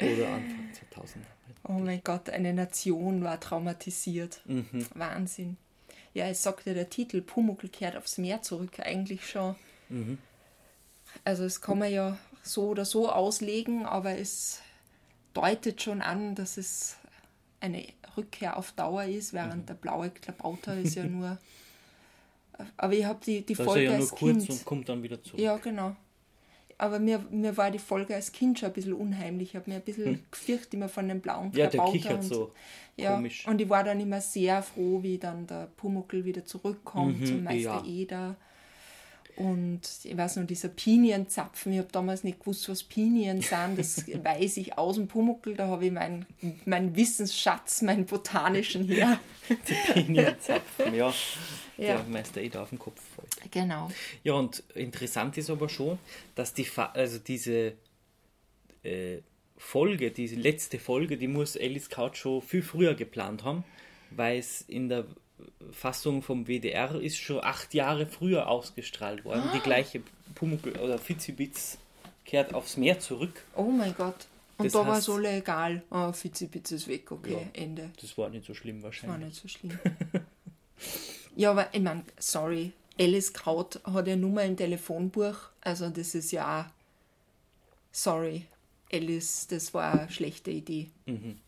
[0.00, 1.24] Oder Anfang 2000.
[1.68, 4.40] Oh mein Gott, eine Nation war traumatisiert.
[4.46, 4.86] Mhm.
[4.94, 5.56] Wahnsinn.
[6.16, 9.54] Ja, es sagt ja der Titel, Pumuckl kehrt aufs Meer zurück, eigentlich schon.
[9.90, 10.16] Mhm.
[11.24, 14.60] Also es kann man ja so oder so auslegen, aber es
[15.34, 16.96] deutet schon an, dass es
[17.60, 19.66] eine Rückkehr auf Dauer ist, während Mhm.
[19.66, 21.36] der blaue Klabauter ist ja nur.
[22.78, 24.48] Aber ich habe die, die Da ist er Folge ja nur kurz Kind.
[24.50, 25.38] und kommt dann wieder zurück.
[25.38, 25.94] Ja, genau.
[26.78, 29.50] Aber mir, mir war die Folge als Kind schon ein bisschen unheimlich.
[29.50, 31.58] Ich habe mir ein bisschen gefürchtet immer von dem blauen Hm.
[31.58, 32.52] Ja, der kichert und, so
[32.96, 33.46] ja, komisch.
[33.46, 37.44] Und ich war dann immer sehr froh, wie dann der Pumuckl wieder zurückkommt Mhm, zum
[37.44, 37.84] Meister ja.
[37.84, 38.36] Eder.
[39.36, 44.06] Und ich weiß noch, dieser Pinienzapfen, ich habe damals nicht gewusst, was Pinien sind, das
[44.24, 46.24] weiß ich aus dem Pumuckl, da habe ich meinen
[46.64, 49.20] mein Wissensschatz, meinen botanischen her.
[49.92, 51.12] Pinienzapfen, ja.
[51.78, 51.98] Ja.
[51.98, 53.52] Der Meister Eder auf den Kopf fällt.
[53.52, 53.90] Genau.
[54.24, 55.98] Ja, und interessant ist aber schon,
[56.34, 57.74] dass die Fa also diese
[58.82, 59.18] äh,
[59.58, 63.64] Folge, diese letzte Folge, die muss Alice Couch schon viel früher geplant haben,
[64.10, 65.04] weil es in der
[65.72, 69.42] Fassung vom WDR ist schon acht Jahre früher ausgestrahlt worden.
[69.54, 70.02] Die gleiche
[70.34, 71.78] Pumuckl oder Fitzibitz
[72.24, 73.44] kehrt aufs Meer zurück.
[73.54, 74.26] Oh mein Gott.
[74.58, 75.82] Und Das da war heißt- so egal.
[75.90, 77.90] Oh, Fitzi-Bitz ist weg, okay, Ende.
[78.00, 79.28] Das war nicht so schlimm War wahrscheinlich.
[79.28, 79.78] nicht so schlimm.
[81.36, 85.36] ja, aber ich meine, sorry, Alice Kraut hat ja Nummer im Telefonbuch.
[85.60, 86.70] Also das ist ja
[87.92, 88.46] sorry,
[88.90, 90.88] Alice, das war eine schlechte Idee.
[91.04, 91.38] Mhm.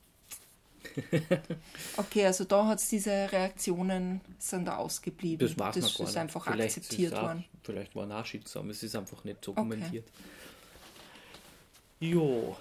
[1.96, 5.46] okay, also da hat es diese Reaktionen sind da ausgeblieben.
[5.46, 6.16] Das weiß das ist nicht.
[6.16, 7.44] einfach Vielleicht akzeptiert ist auch, worden.
[7.62, 10.06] Vielleicht war Nachschicksam, es ist einfach nicht dokumentiert.
[12.00, 12.56] Jo,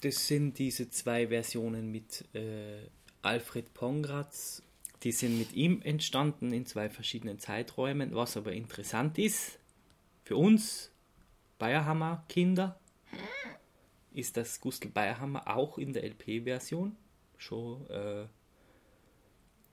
[0.00, 2.88] das sind diese zwei Versionen mit äh,
[3.22, 4.62] Alfred Pongratz.
[5.02, 8.14] Die sind mit ihm entstanden in zwei verschiedenen Zeiträumen.
[8.14, 9.58] Was aber interessant ist,
[10.24, 10.90] für uns
[11.58, 12.78] Bayerhammer Kinder,
[14.12, 16.96] ist das Gustl Bayerhammer auch in der LP-Version
[17.42, 18.26] schon äh,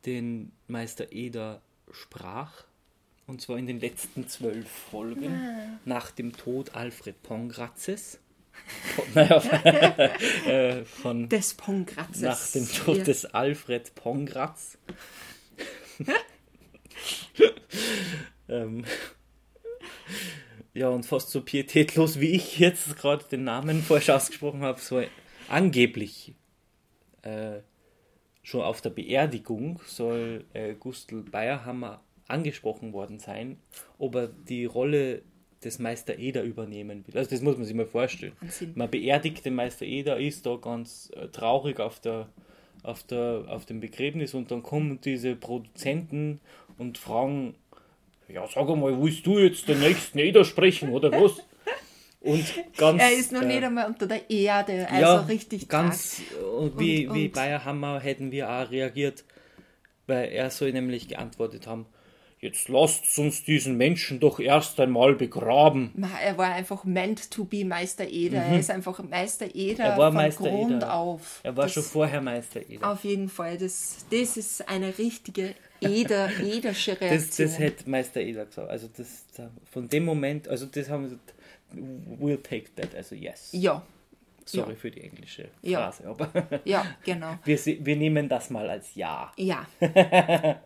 [0.06, 2.66] den Meister Eder sprach.
[3.28, 8.20] Und zwar in den letzten zwölf Folgen nach dem Tod Alfred Pongratzes.
[9.16, 9.38] Naja,
[10.46, 12.22] äh, von, Des Pongratzes.
[12.22, 13.04] nach dem Tod Ja.
[13.06, 14.78] des Alfred Pongratz.
[18.50, 18.84] ähm,
[20.74, 25.02] ja, und fast so pietätlos wie ich jetzt gerade den Namen falsch ausgesprochen habe, so
[25.48, 26.34] angeblich
[27.24, 27.62] äh,
[28.44, 33.58] schon auf der Beerdigung soll äh, Gustl Bayerhammer angesprochen worden sein,
[33.98, 35.24] ob er die Rolle
[35.64, 37.18] des Meister Eder übernehmen will.
[37.18, 38.34] Also das muss man sich mal vorstellen.
[38.40, 38.72] Wahnsinn.
[38.76, 42.30] Man beerdigt den Meister Eder, ist da ganz äh, traurig auf, der,
[42.84, 46.40] auf, der, auf dem Begräbnis und dann kommen diese Produzenten
[46.78, 47.56] und fragen,
[48.30, 51.42] ja sag einmal, willst du jetzt den nächsten Eder sprechen oder was?
[52.22, 56.22] Und ganz, Er ist noch äh, nicht einmal unter der Erde, also ja, richtig ganz
[56.60, 59.24] und wie, Und- wie und- Bayerhammer hätten wir auch reagiert,
[60.06, 61.86] weil er soll nämlich geantwortet haben,
[62.42, 65.94] jetzt lasst uns diesen Menschen doch erst einmal begraben.
[66.22, 68.40] Er war einfach meant to be Meister Eder.
[68.44, 69.92] Er ist einfach Meister Eder Mhm.
[69.92, 70.94] Er war von Meister Grund Eder.
[70.94, 71.40] auf.
[71.44, 72.92] Er war das, schon vorher Meister Eder.
[72.92, 73.58] Auf jeden Fall.
[73.58, 77.48] Das, das ist eine richtige Eder, Edersche Das, Reaktion.
[77.48, 78.70] das hätte Meister Eder gesagt.
[78.70, 79.26] Also das,
[79.72, 81.18] von dem Moment, also das haben wir
[81.74, 83.50] we'll take that, also yes.
[83.54, 83.82] ja,
[84.46, 84.76] Sorry ja.
[84.76, 85.92] für die englische Ja.
[85.92, 87.38] Phrase, aber ja, genau.
[87.46, 89.32] wir, wir nehmen das mal als Ja.
[89.38, 89.66] Ja.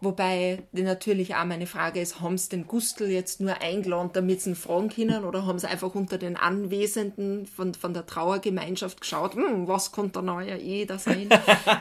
[0.00, 4.50] Wobei natürlich auch meine Frage ist, haben sie den Gustl jetzt nur eingeladen, damit sie
[4.50, 9.34] ihn fragen können, oder haben sie einfach unter den Anwesenden von, von der Trauergemeinschaft geschaut,
[9.34, 11.28] hm, was könnte der neue Eder sein?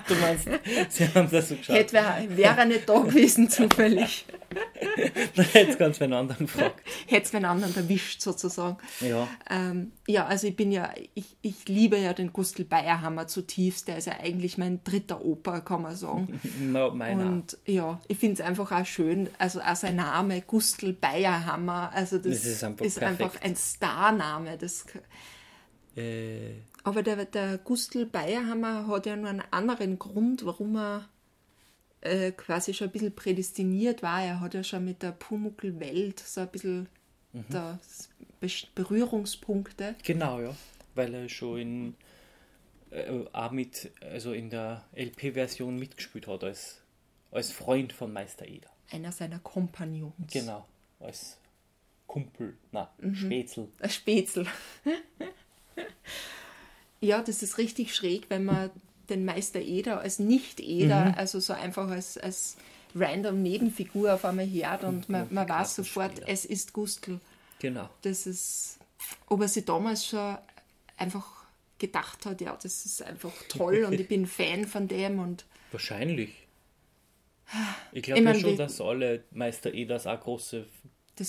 [0.08, 0.48] Du meinst,
[0.90, 1.76] sie haben das so geschaut.
[1.76, 4.26] Hätte wär, wäre er nicht da gewesen zufällig.
[5.36, 6.82] Dann hätte es ganz einen anderen gefragt.
[7.08, 8.78] Hätte es einen anderen erwischt sozusagen.
[9.00, 9.28] Ja.
[9.50, 13.88] Ähm, ja, also ich bin ja, ich, ich liebe ja den Gustl Bayerhammer zutiefst.
[13.88, 16.40] Der ist ja eigentlich mein dritter Opa, kann man sagen.
[16.60, 17.26] No, meiner.
[17.26, 22.18] Und ja, ich finde es einfach auch schön, also auch sein Name, Gustl Bayerhammer, also
[22.18, 24.58] das, Das ist einfach ist einfach ein Starname.
[24.58, 24.86] Das,
[25.96, 26.54] Äh,
[26.84, 31.10] aber der, der Gustl Bayerhammer hat ja nur einen anderen Grund, warum er
[32.02, 34.24] äh, quasi schon ein bisschen prädestiniert war.
[34.24, 36.88] Er hat ja schon mit der Pumuckl-Welt so ein bisschen
[37.32, 37.44] Mhm.
[38.40, 39.94] Be- Berührungspunkte.
[40.04, 40.56] genau, ja.
[40.96, 41.96] Weil er schon in,
[42.90, 46.82] äh, auch mit, also in der LP-Version mitgespielt hat als,
[47.32, 48.70] als Freund von Meister Eder.
[48.92, 50.14] Einer seiner Kompagnons.
[50.32, 50.66] Genau.
[51.00, 51.38] Als
[52.08, 53.16] Kumpel, na, Mhm.
[53.16, 53.68] Spätzl.
[53.80, 54.46] Ein Spätzl.
[57.02, 58.70] ja, das ist richtig schräg, wenn man
[59.10, 61.14] den Meister Eder als Nicht-Eder, Mhm.
[61.16, 62.58] also so einfach als, als
[62.96, 67.20] random Nebenfigur auf einmal hört und man, man weiß sofort, es ist Gustl.
[67.60, 67.90] Genau.
[68.02, 68.80] Das ist,
[69.28, 70.38] ob er sich damals schon
[70.98, 71.26] einfach
[71.78, 76.32] gedacht hat, ja, das ist einfach toll und ich bin Fan von dem und Wahrscheinlich.
[77.92, 80.66] Ich glaube ja schon, dass alle Meister Edas auch große.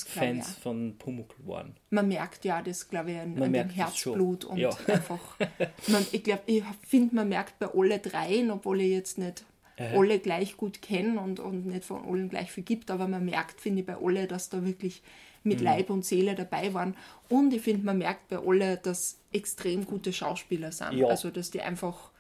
[0.07, 0.61] Fans auch.
[0.63, 1.75] von Pumuckl waren.
[1.91, 3.69] Man merkt ja das, glaube ich, an, an dem.
[3.71, 4.71] Herzblut und Ja.
[4.87, 5.37] einfach.
[5.89, 9.45] Man, ich glaube, ich finde, man merkt bei alle dreien, obwohl ich jetzt nicht
[9.77, 13.61] alle gleich gut kenne und, und nicht von allen gleich viel gibt, aber man merkt,
[13.61, 15.03] finde ich, bei alle, dass da wirklich
[15.43, 15.49] Mhm.
[15.53, 16.95] mit Leib und Seele dabei waren.
[17.31, 20.93] Und ich finde, man merkt bei alle, dass extrem gute Schauspieler sind.
[20.93, 21.07] Ja.
[21.09, 22.11] Also, dass die einfach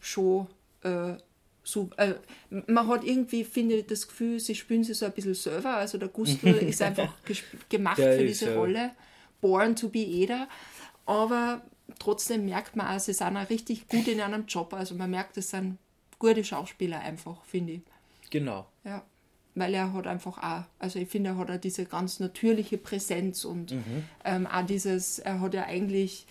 [0.00, 0.46] schon
[0.84, 1.14] äh,
[1.68, 2.14] so, äh,
[2.68, 5.74] man hat irgendwie, finde ich, das Gefühl, sie spielen sich so ein bisschen selber.
[5.78, 7.12] Also der Gustl ist einfach
[7.68, 8.56] gemacht Der für diese ja.
[8.56, 8.90] Rolle.
[9.40, 10.48] Born to be Eder.
[11.06, 11.62] Aber
[11.98, 14.74] trotzdem merkt man auch, sie sind auch richtig gut in einem Job.
[14.74, 15.78] Also man merkt, es sind
[16.20, 17.80] gute Schauspieler einfach, finde ich.
[18.30, 18.66] Genau.
[18.84, 19.04] Ja.
[19.56, 23.44] Weil er hat einfach auch, also ich finde, er hat auch diese ganz natürliche Präsenz
[23.44, 24.04] und Mhm.
[24.24, 26.26] ähm, auch dieses, er hat ja eigentlich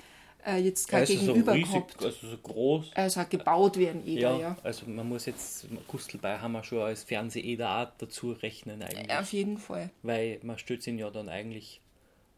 [0.46, 2.04] äh, jetzt kein Also so Gegenüber riesig, gehabt.
[2.04, 2.92] also so groß.
[2.94, 4.58] Er ist auch gebaut wie ein Eder, Ja, ja.
[4.64, 9.12] also man muss jetzt Gustl Beihammer schon als Fernseh-Eder auch dazu rechnen eigentlich.
[9.18, 9.90] Auf jeden Fall.
[10.04, 11.82] Weil man stellt ihn ja dann eigentlich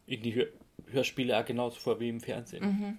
[0.06, 0.46] in die Hör
[0.90, 2.64] Hörspiele auch genauso vor wie im Fernsehen.
[2.64, 2.98] Mhm.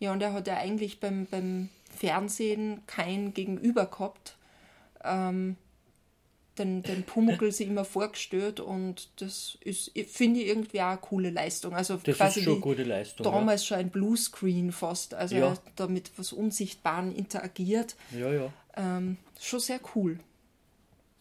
[0.00, 4.36] Ja, und er hat ja eigentlich beim, beim Fernsehen kein Gegenüber gehabt.
[5.04, 5.56] Ähm,
[6.58, 11.30] den, den Pumuckl sich immer vorgestellt und das ist, finde ich irgendwie auch eine coole
[11.30, 11.74] Leistung.
[11.74, 13.24] Also Das quasi ist schon gute Leistung.
[13.24, 15.14] damals schon ein Bluescreen fast.
[15.14, 15.46] Also Ja.
[15.46, 17.96] er hat da mit was Unsichtbaren interagiert.
[18.12, 18.32] Ja, ja.
[18.42, 18.52] ja.
[18.76, 20.18] Ähm, schon sehr cool.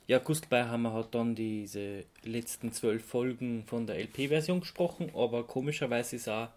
[0.07, 6.15] Ja, Gustl Beihammer hat dann diese letzten zwölf Folgen von der LP-Version gesprochen, aber komischerweise
[6.15, 6.47] ist auch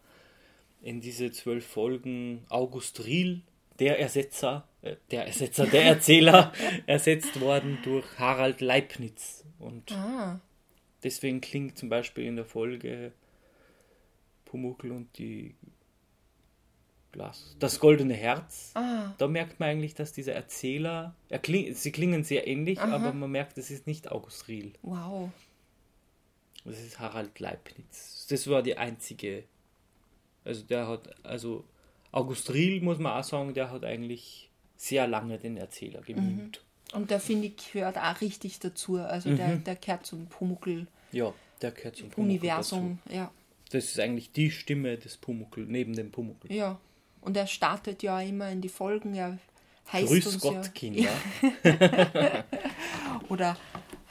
[0.82, 3.42] in diese zwölf Folgen August Riel,
[3.80, 4.68] der Ersetzer,
[5.10, 6.52] der Ersetzer, der Erzähler,
[6.86, 9.44] ersetzt worden durch Harald Leibniz.
[9.58, 10.40] Und Ah,
[11.02, 13.12] deswegen klingt zum Beispiel in der Folge
[14.46, 15.54] Pumuckl und die
[17.12, 18.70] Glas, das goldene Herz.
[18.74, 22.94] ah, Da merkt man eigentlich, dass dieser Erzähler, er kling, sie klingen sehr ähnlich, Aha.
[22.94, 24.72] aber man merkt, es ist nicht August Riel.
[24.82, 25.30] wow.
[26.62, 28.26] Das ist Harald Leibniz.
[28.28, 29.44] Das war die einzige.
[30.44, 31.64] Also der hat, also
[32.12, 34.49] August Riel muss man auch sagen, der hat eigentlich
[34.80, 36.62] sehr lange den Erzähler gemimt.
[36.94, 38.96] Und der finde ich gehört auch richtig dazu.
[38.96, 40.88] Also der, der gehört zum Pumuckl-Universum.
[41.12, 42.98] Ja, der gehört zum Pumuckl dazu.
[43.10, 43.30] Ja.
[43.70, 46.50] Das ist eigentlich die Stimme des Pumuckl, neben dem Pumuckl.
[46.50, 46.80] Ja,
[47.20, 49.14] und er startet ja immer in die Folgen.
[49.14, 49.38] Er
[49.92, 51.10] heißt Grüß uns Gott, ja, Kinder.
[53.28, 53.56] Oder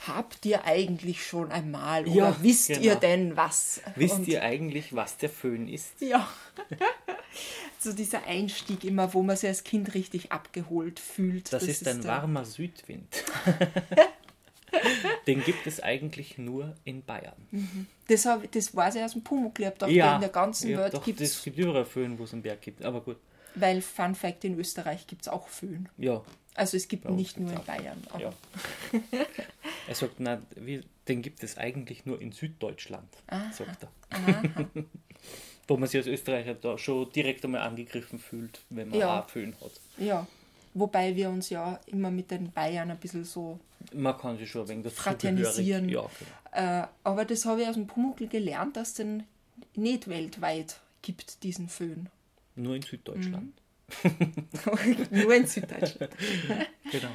[0.08, 2.06] habt ihr eigentlich schon einmal?
[2.06, 2.82] Oder Ja, wisst genau.
[2.82, 3.82] ihr denn was?
[3.96, 6.00] Wisst und, ihr eigentlich, was der Föhn ist?
[6.00, 6.28] Ja.
[7.80, 11.52] so dieser Einstieg immer, wo man sich als Kind richtig abgeholt fühlt.
[11.52, 13.08] Das, ist ein der- warmer Südwind.
[15.28, 17.34] Den gibt es eigentlich nur in Bayern.
[18.08, 19.64] Das, hab, das weiß ich aus dem Pumuckl.
[19.64, 22.18] Ich hab gedacht, in der ganzen ja, Welt doch, gibt es es, gibt überall Föhn,
[22.20, 22.84] wo es einen Berg gibt.
[22.86, 23.18] Aber gut,
[23.56, 25.90] weil Fun Fact, in Österreich gibt es auch Föhn.
[25.98, 26.22] ja.
[26.60, 27.64] Also es gibt nicht nur in.
[27.64, 28.04] Bayern.
[28.20, 28.34] Ja.
[29.88, 33.08] er sagt, na, wie, den gibt es eigentlich nur in Süddeutschland,
[33.54, 34.66] sagt er.
[35.70, 39.22] wo man sich als Österreicher da schon direkt einmal angegriffen fühlt, wenn man Ja.
[39.22, 39.72] Föhn hat.
[39.98, 40.28] Ja,
[40.74, 43.58] wobei wir uns ja immer mit den Bayern ein bisschen so.
[43.94, 45.88] Man kann sich schon dazu Fraternisieren.
[45.88, 46.10] Ja,
[46.52, 46.82] genau.
[46.82, 49.24] Äh, aber das habe ich aus dem Pumuckl gelernt, dass den
[49.76, 52.10] nicht weltweit gibt, diesen Föhn.
[52.56, 53.54] Nur in Süddeutschland.
[55.12, 56.12] Nur in Süddeutschland.
[56.92, 57.12] Genau.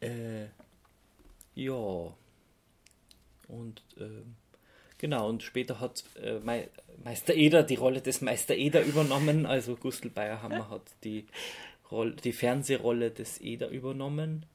[0.00, 0.46] Äh,
[1.54, 2.14] ja.
[3.48, 4.36] Und ähm,
[4.98, 6.68] genau, und später hat äh, Mei
[7.02, 11.26] Meister Eder die Rolle des Meister Eder übernommen, also Gustl Bayerhammer hat die,
[11.90, 14.46] Roll die Fernsehrolle des Eder übernommen.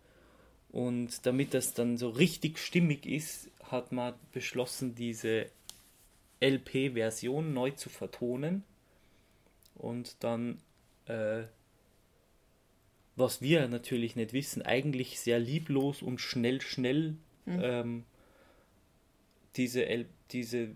[0.69, 5.47] Und damit das dann so richtig stimmig ist, hat man beschlossen, diese
[6.41, 8.63] LP-Version neu zu vertonen.
[9.75, 10.59] Und dann
[11.11, 11.43] äh,
[13.15, 18.05] was wir natürlich nicht wissen, eigentlich sehr lieblos und schnell, schnell ähm,
[19.55, 20.69] diese, L diese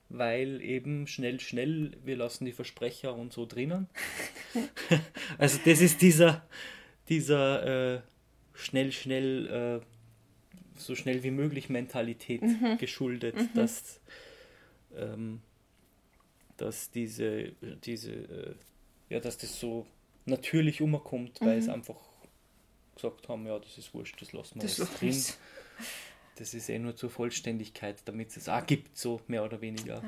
[0.10, 3.88] weil eben schnell, schnell, wir lassen die Versprecher und so drinnen.
[5.38, 6.46] also das ist dieser,
[7.08, 8.02] dieser äh,
[8.54, 9.86] schnell, schnell, äh,
[10.86, 12.42] so schnell wie möglich Mentalität
[12.80, 14.00] geschuldet, dass,
[14.96, 15.42] ähm,
[16.58, 17.52] dass diese,
[17.84, 18.56] diese, äh,
[19.10, 19.86] ja, dass das so
[20.26, 22.00] natürlich umkommt, weil es einfach
[22.96, 25.10] gesagt haben, ja, das ist wurscht, das lassen wir Das jetzt drin.
[25.10, 25.38] wir's.
[26.36, 30.04] Das ist eh nur zur Vollständigkeit, damit es auch gibt, so mehr oder weniger.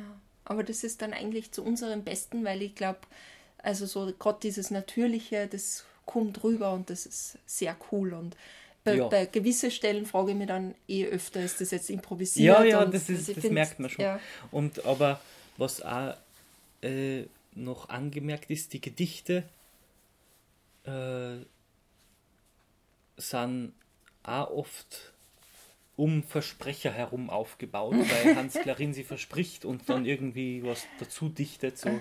[0.45, 2.99] Aber das ist dann eigentlich zu unserem Besten, weil ich glaube,
[3.59, 8.13] also so gerade dieses Natürliche, das kommt rüber und das ist sehr cool.
[8.13, 8.35] Und
[8.83, 9.07] bei, Ja.
[9.07, 12.45] bei gewissen Stellen frage ich mich dann eh öfter, ist das jetzt improvisiert?
[12.45, 14.03] Ja, ja, und das, ist, ich das merkt man schon.
[14.03, 14.19] Ja,
[14.51, 15.19] Und aber
[15.57, 16.15] was auch
[16.81, 17.23] äh,
[17.55, 19.43] noch angemerkt ist, die Gedichte
[20.85, 21.37] äh,
[23.17, 23.73] sind
[24.23, 25.13] auch oft
[25.95, 27.93] um Versprecher herum aufgebaut,
[28.25, 31.77] weil Hans Klarin sie verspricht und dann irgendwie was dazu dichtet.
[31.77, 31.99] So,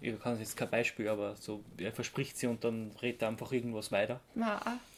[0.00, 3.52] ich kann jetzt kein Beispiel, aber so, er verspricht sie und dann redet er einfach
[3.52, 4.20] irgendwas weiter.
[4.34, 4.93] war auch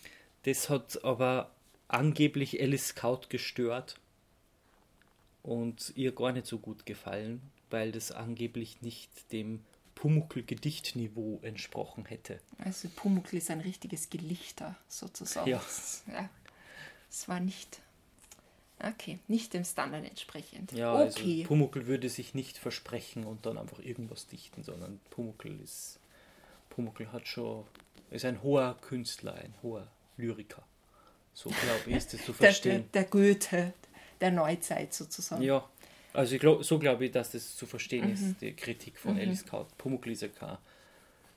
[0.46, 1.50] Das hat aber
[1.88, 3.98] angeblich Alice Scout gestört
[5.42, 9.64] und ihr gar nicht so gut gefallen, weil das angeblich nicht dem
[9.96, 12.40] Pumuckl-Gedichtniveau entsprochen hätte.
[12.58, 15.48] Also Pumuckl ist ein richtiges Gelichter sozusagen.
[15.50, 15.58] Ja.
[15.58, 16.28] Das- ja.
[17.10, 17.80] Es war nicht.
[18.78, 20.72] Okay, nicht dem Standard entsprechend.
[20.72, 21.04] Ja, okay.
[21.04, 25.98] also Pumuckl würde sich nicht versprechen und dann einfach irgendwas dichten, sondern Pumuckl ist
[26.70, 27.64] Pumuckl hat schon
[28.10, 30.62] ist ein hoher Künstler, ein hoher Lyriker.
[31.34, 32.84] So glaube ich, ist das zu der, der, verstehen.
[32.94, 33.72] der Goethe
[34.20, 35.42] der Neuzeit sozusagen.
[35.42, 35.68] Ja,
[36.14, 38.12] also ich glaub, so glaube ich, dass das zu verstehen Mhm.
[38.14, 39.66] ist, die Kritik von Alice Kaut.
[39.76, 40.56] Pumuckl ist ja kein,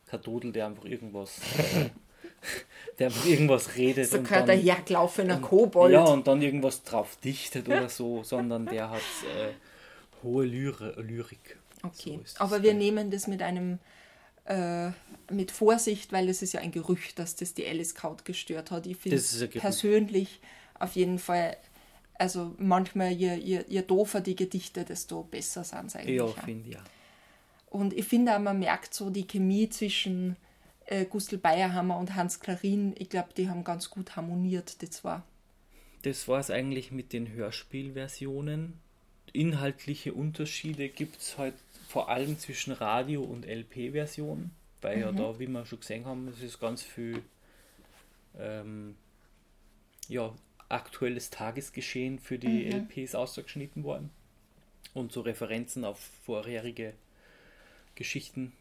[0.07, 1.41] kein Dodel, der einfach irgendwas,
[2.99, 5.91] der einfach irgendwas redet So kein dahergelaufener Kobold.
[5.91, 9.01] ja, und dann irgendwas drauf dichtet oder so, sondern der hat
[9.37, 9.53] äh,
[10.23, 11.57] hohe Lyre, Lyrik.
[11.83, 13.79] Okay, So aber wir nehmen das mit einem
[14.49, 14.91] äh,
[15.31, 18.87] mit Vorsicht, weil es ist ja ein Gerücht, dass das die Alice Kaut gestört hat.
[18.87, 19.21] Ich finde
[19.59, 20.39] persönlich
[20.79, 21.55] auf jeden Fall,
[22.15, 26.15] also manchmal je, je, je doofer die Gedichte, desto besser sind sie eigentlich.
[26.17, 26.83] Ja, finde ich ja.
[27.67, 30.35] Und ich finde auch, man merkt so die Chemie zwischen
[30.87, 32.95] äh, Gustl Bayerhammer und Hans Klarin.
[32.97, 35.21] Ich glaube, die haben ganz gut harmoniert, die zwei.
[36.01, 38.73] Das war es eigentlich mit den Hörspielversionen.
[39.31, 41.53] Inhaltliche Unterschiede gibt es halt
[41.89, 46.43] vor allem zwischen Radio- und LP-Version, weil ja da, wie wir schon gesehen haben, es
[46.43, 47.23] ist ganz viel
[48.37, 48.95] ähm,
[50.07, 50.31] ja,
[50.69, 54.11] aktuelles Tagesgeschehen für die LPs ausgeschnitten worden.
[54.93, 56.93] Und so Referenzen auf vorherige
[57.95, 58.53] Geschichten.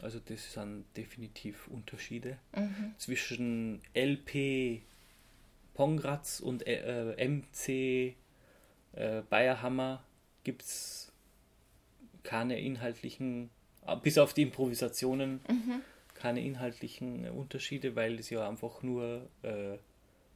[0.00, 2.38] Also das sind definitiv Unterschiede.
[2.96, 4.80] Zwischen LP
[5.74, 8.16] Pongratz und äh, MC
[8.94, 10.02] äh, Bayerhammer
[10.42, 11.11] gibt es
[12.22, 13.50] keine inhaltlichen,
[13.86, 15.40] äh, bis auf die Improvisationen,
[16.14, 19.78] keine inhaltlichen Unterschiede, weil es ja einfach nur äh,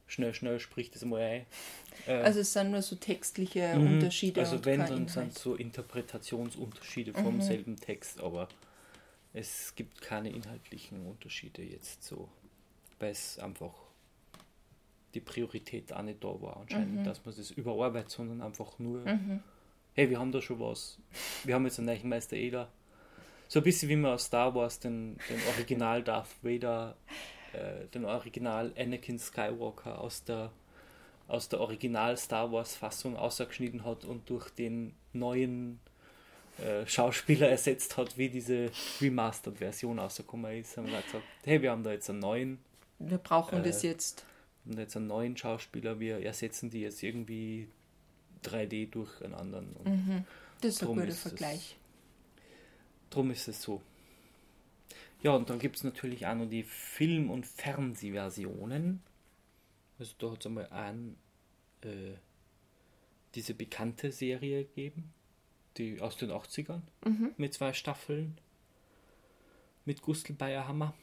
[0.07, 1.45] schnell, schnell spricht es mal ein.
[2.07, 3.95] Äh, Also es sind nur so textliche mhm.
[3.95, 4.41] Unterschiede.
[4.41, 5.09] Also wenn, dann Inhalt.
[5.11, 8.47] sind so Interpretationsunterschiede vom selben Text, aber
[9.33, 12.27] es gibt keine inhaltlichen Unterschiede jetzt so,
[12.99, 13.73] weil es einfach
[15.13, 19.05] die Priorität auch nicht da war anscheinend, dass man das überarbeitet, sondern einfach nur,
[19.97, 20.99] hey, wir haben da schon was,
[21.43, 22.71] wir haben jetzt einen neuen Meister Eder.
[23.47, 26.95] So ein bisschen wie man aus Star Wars den, den Original Darth Vader,
[27.53, 30.51] äh, den Original Anakin Skywalker aus der
[31.27, 35.79] aus der Original Star Wars Fassung ausgeschnitten hat und durch den neuen
[36.57, 38.71] äh, Schauspieler ersetzt hat, wie diese
[39.01, 42.59] Remastered Version rausgekommen ist, haben wir gesagt, hey, wir haben da jetzt einen neuen,
[42.99, 44.23] Wir brauchen äh, das jetzt.
[44.63, 47.67] wir haben da jetzt einen neuen Schauspieler, wir ersetzen die jetzt irgendwie
[48.47, 49.73] 3D durch einen anderen.
[49.73, 50.25] Und
[50.61, 51.77] Das ist ein guter ist Vergleich.
[53.09, 53.81] Drum ist es so.
[55.23, 59.01] Ja, und dann gibt es natürlich auch noch die Film- und Fernsehversionen.
[59.99, 61.15] Also da hat es einmal ein,
[61.81, 62.13] äh,
[63.33, 65.11] diese bekannte Serie gegeben,
[65.77, 66.81] die aus den 80ern,
[67.37, 68.37] mit zwei Staffeln,
[69.85, 70.93] mit Gustl Bayerhammer.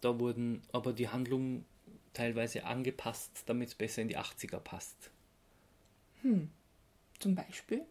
[0.00, 1.64] Da wurden aber die Handlung
[2.12, 5.10] teilweise angepasst, damit es besser in die 80er passt.
[7.20, 7.82] Zum Beispiel.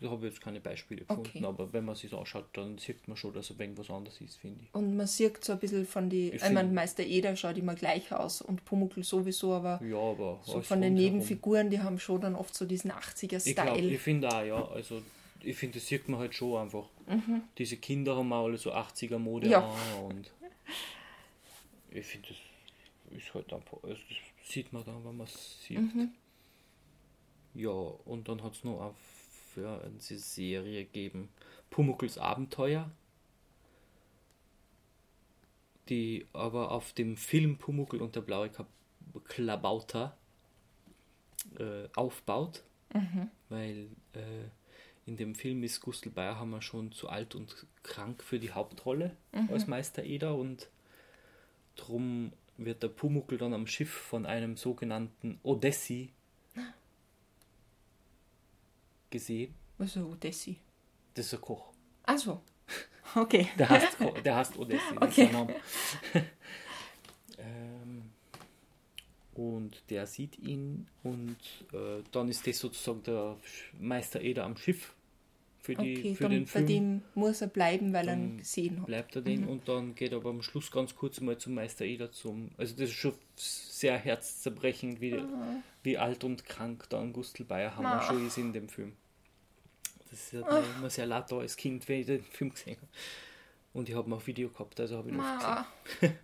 [0.00, 1.44] da habe ich jetzt keine Beispiele gefunden, Okay.
[1.44, 4.60] aber wenn man sich anschaut, dann sieht man schon, dass er irgendwas anderes ist, finde
[4.64, 4.74] ich.
[4.74, 7.74] Und man sieht so ein bisschen von die, Ich ich meine, Meister Eder schaut immer
[7.74, 10.94] gleich aus und Pumuckl sowieso, aber Ja, aber so von den.
[10.94, 12.96] Nebenfiguren, die haben schon dann oft so diesen Ich
[13.54, 13.88] glaube, 80er-Style.
[13.94, 15.00] ich finde auch, ja, also
[15.40, 16.88] ich finde, das sieht man halt schon einfach.
[17.58, 19.52] Diese Kinder haben auch alle so 80er Mode Mhm.
[19.52, 19.60] Ja.
[19.70, 20.32] an und
[21.92, 25.78] ich finde, das ist halt einfach, also das sieht man dann, wenn man es sieht.
[25.78, 26.10] Mhm.
[27.54, 28.96] Ja, und dann hat es noch auf,
[29.56, 31.28] ja, eine Serie gegeben,
[31.70, 32.90] Pumuckls Abenteuer,
[35.88, 38.50] die aber auf dem Film Pumuckl und der blaue
[39.24, 40.16] Klabauter
[41.58, 42.64] äh, aufbaut,
[43.48, 44.48] weil äh,
[45.06, 49.16] in dem Film ist Gustl Bayerhammer schon zu alt und krank für die Hauptrolle
[49.52, 50.68] als Meister Eder und
[51.76, 56.12] drum wird der Pumuckl dann am Schiff von einem sogenannten Odessi
[59.14, 59.54] gesehen.
[59.78, 60.58] Also Odessi.
[61.14, 61.72] Das ist ein Koch.
[62.02, 62.42] Also,
[63.14, 63.48] okay.
[63.58, 64.96] Der heißt, Ko- der heißt Odessi.
[65.00, 65.30] Okay.
[67.38, 68.10] ähm,
[69.34, 71.36] und der sieht ihn und
[71.72, 73.36] äh, dann ist das sozusagen der
[73.80, 74.94] Meister Eder am Schiff
[75.60, 76.66] für, die, Okay, für dann den bei Film.
[76.66, 78.86] dem muss er bleiben, weil er ihn Dann gesehen hat.
[78.86, 81.84] bleibt er den und dann geht er aber am Schluss ganz kurz mal zum Meister
[81.84, 82.50] Eder zum.
[82.58, 85.16] Also das ist schon sehr herzzerbrechend, wie,
[85.82, 88.02] wie alt und krank dann Gustl Bayerhammer Ah.
[88.02, 88.92] schon ist in dem Film.
[90.14, 92.88] Das ist ja immer sehr laut da als Kind, wenn ich den Film gesehen habe.
[93.72, 95.66] Und ich habe noch Video gehabt, also habe ich noch Ma,
[96.00, 96.18] gesehen.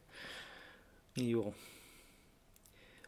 [1.17, 1.53] Ja.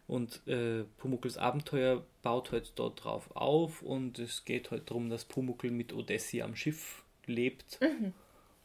[0.09, 5.25] Und äh, Pumuckls Abenteuer baut halt dort drauf auf und es geht halt darum, dass
[5.25, 7.79] Pumuckl mit Odessi am Schiff lebt.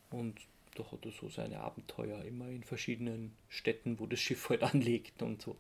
[0.09, 0.39] Und
[0.75, 5.21] da hat er so seine Abenteuer immer in verschiedenen Städten, wo das Schiff halt anlegt
[5.21, 5.55] und so.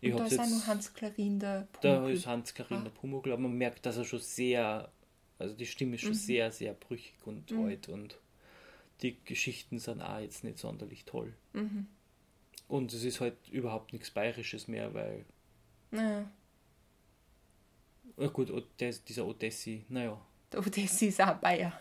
[0.00, 2.12] Ich Und da ist auch jetzt- noch Hans-Klarin, der Da Pumuckl.
[2.14, 4.90] ist Hans-Karin der Pumuckl, aber man merkt, dass er schon sehr,
[5.38, 5.94] also die Stimme Mhm.
[5.94, 8.18] ist schon sehr, sehr brüchig und alt und
[9.02, 11.32] die Geschichten sind auch jetzt nicht sonderlich toll.
[11.52, 11.86] Mhm.
[12.66, 15.24] Und es ist halt überhaupt nichts Bayerisches mehr, weil,
[15.90, 16.30] Naja,
[18.18, 20.20] äh gut, Odes, dieser Odessi, naja,
[20.52, 21.80] der Odessi ist auch Bayer.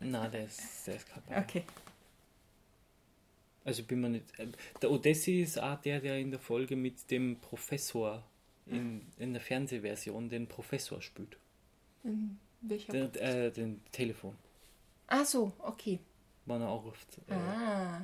[0.00, 1.40] nein, der ist, der ist kein Bayer.
[1.42, 1.64] Okay.
[3.64, 4.46] Also bin mir nicht, äh,
[4.80, 8.24] der Odessi ist auch der, der in der Folge mit dem Professor
[8.66, 11.38] in, in der Fernsehversion den Professor spielt.
[12.60, 12.92] Welcher?
[12.92, 14.34] Den, äh, den Telefon,
[15.06, 15.98] Ah so, okay.
[16.46, 17.18] wann er auch ruft.
[17.28, 18.02] Äh, Ah,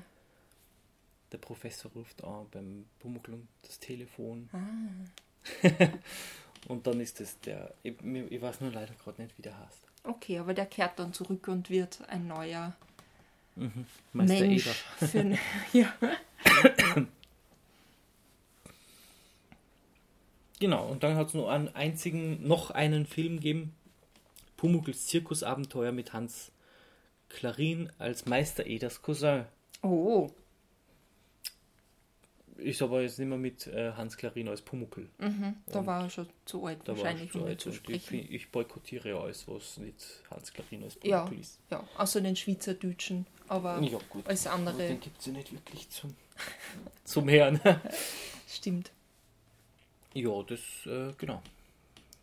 [1.33, 4.49] Der Professor ruft an beim Pumuckl das Telefon.
[4.53, 5.69] Ah.
[6.69, 9.79] und dann ist es der, ich, ich weiß nur leider gerade nicht, wie der heißt.
[10.05, 12.75] okay, aber der kehrt dann zurück und wird ein neuer
[14.13, 14.67] Meister Mensch.
[14.67, 15.09] Eder.
[15.09, 15.39] Für,
[15.73, 15.93] ja.
[20.61, 23.75] Genau, und dann hat es nur einen einzigen, noch einen Film gegeben.
[24.65, 26.51] Pumuckls Zirkusabenteuer mit Hans
[27.29, 29.45] Klarin als Meister Eders Cousin.
[29.83, 30.31] Oh,
[32.57, 35.07] Ist aber jetzt nicht mehr mit äh, Hans Klarin als Pumuckl.
[35.19, 38.33] da Und war er schon zu alt wahrscheinlich, ich um alt zu und ich, sprechen.
[38.33, 41.59] ich boykottiere ja alles, was nicht Hans Klarin als Ja, Pumuckl ist.
[41.71, 44.27] ja, außer den Schweizerdeutschen, aber Ja, gut.
[44.27, 46.15] als Aber andere Den gibt es ja nicht wirklich zum,
[47.05, 47.61] zum Hören.
[48.49, 48.93] stimmt.
[50.15, 51.43] ja, das, äh, genau.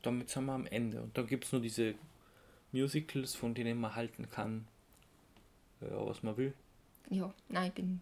[0.01, 1.01] Damit sind wir am Ende.
[1.03, 1.93] Und dann gibt es nur diese
[2.71, 4.67] Musicals, von denen man halten kann,
[5.81, 6.53] ja, was man will.
[7.09, 8.01] Ja, nein, ich bin.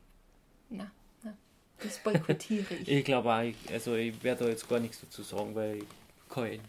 [0.70, 0.92] Na,
[1.24, 1.36] na.
[1.82, 2.88] Das boykottiere ich.
[2.88, 5.84] Ich glaube auch, also ich werde da jetzt gar nichts dazu sagen, weil ich
[6.30, 6.60] kein,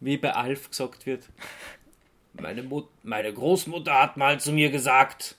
[0.00, 1.28] wie bei Alf gesagt wird,
[2.34, 5.36] meine, Mut, meine Großmutter hat mal zu mir gesagt,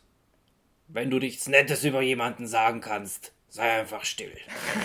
[0.87, 4.35] wenn du nichts Nettes über jemanden sagen kannst, sei einfach still.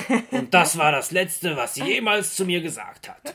[0.30, 3.34] Und das war das Letzte, was sie jemals zu mir gesagt hat.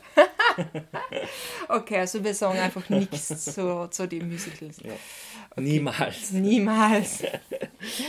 [1.68, 4.78] Okay, also wir sagen einfach nichts zu, zu den Musicals.
[4.82, 4.92] Ja.
[5.56, 6.32] Niemals.
[6.32, 7.22] Niemals.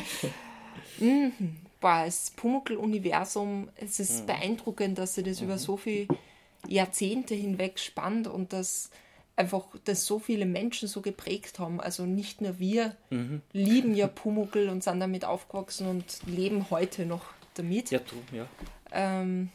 [0.99, 1.57] mhm.
[1.81, 6.07] Boah, das Pumuckl-Universum, es ist beeindruckend, dass sie das über so viele
[6.67, 8.89] Jahrzehnte hinweg spannt und dass
[9.39, 11.79] einfach das so viele Menschen so geprägt haben.
[11.79, 12.95] Also nicht nur wir
[13.53, 17.91] lieben ja Pumuckl und sind damit aufgewachsen und leben heute noch damit.
[17.91, 18.45] Ja, drum, ja.
[18.91, 19.49] Ähm,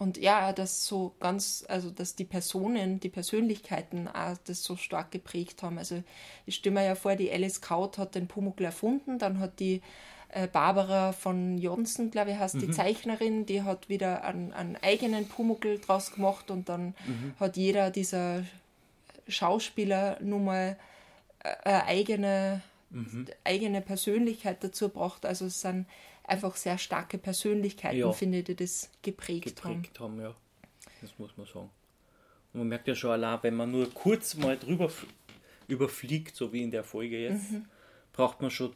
[0.00, 5.10] und ja, das so ganz, also dass die Personen, die Persönlichkeiten auch das so stark
[5.10, 5.76] geprägt haben.
[5.76, 6.02] Also
[6.46, 9.82] ich stelle mir ja vor, die Alice Kaut hat den Pumuckl erfunden, dann hat die
[10.30, 15.28] äh, Barbara von Johnson, glaube ich, heißt die Zeichnerin, die hat wieder einen, einen eigenen
[15.28, 16.94] Pumuckl draus gemacht und dann
[17.38, 18.44] hat jeder dieser
[19.28, 20.78] Schauspieler nun mal
[21.44, 22.62] äh, eine eigene,
[23.44, 25.26] eigene Persönlichkeit dazu braucht.
[25.26, 25.84] Also es sind
[26.30, 28.12] einfach sehr starke Persönlichkeiten, Ja.
[28.12, 29.76] finde die das geprägt, haben.
[29.82, 30.34] geprägt haben, ja.
[31.00, 31.70] Das muss man sagen.
[32.52, 34.90] Und man merkt ja schon allein, wenn man nur kurz mal drüber
[35.68, 37.64] überfliegt, so wie in der Folge jetzt, Mhm.
[38.12, 38.72] braucht man schon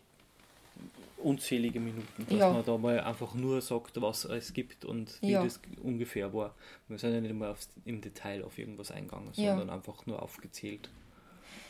[1.19, 2.53] unzählige Minuten, dass Ja.
[2.53, 5.43] man da mal einfach nur sagt, was es gibt und wie Ja.
[5.45, 6.55] das ungefähr war.
[6.89, 9.57] Wir sind ja nicht mal aufs, im Detail auf irgendwas eingegangen, Ja.
[9.57, 10.91] sondern einfach nur aufgezählt.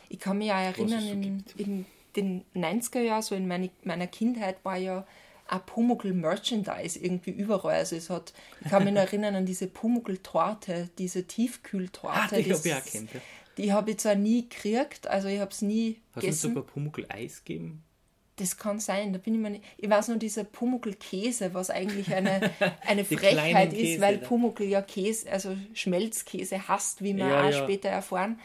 [0.08, 4.06] Ich kann mich auch erinnern, so in, in den 90er Jahren, so in meine, meiner
[4.08, 5.06] Kindheit, war ja
[5.56, 7.76] auch Pumuckl-Merchandise irgendwie überall.
[7.76, 8.32] Also es hat,
[8.64, 12.16] ich kann mich noch erinnern an diese Pumuckl-Torte, diese Tiefkühltorte.
[12.18, 13.20] Ah, die habe ich auch kennt, ja.
[13.56, 16.48] Die habe ich zwar nie gekriegt, also ich habe es nie Hast du gegessen.
[16.48, 17.82] sogar Pumuckl-Eis gegeben?
[18.36, 19.64] Das kann sein, da bin ich mir nicht.
[19.78, 22.50] Ich weiß nur, dieser Pumuckl-Käse, was eigentlich eine,
[22.84, 24.26] eine Frechheit ist, Käse, weil da.
[24.26, 27.62] Pumuckl ja Käse, also Schmelzkäse hasst, wie wir Ja, auch ja.
[27.62, 28.40] später erfahren.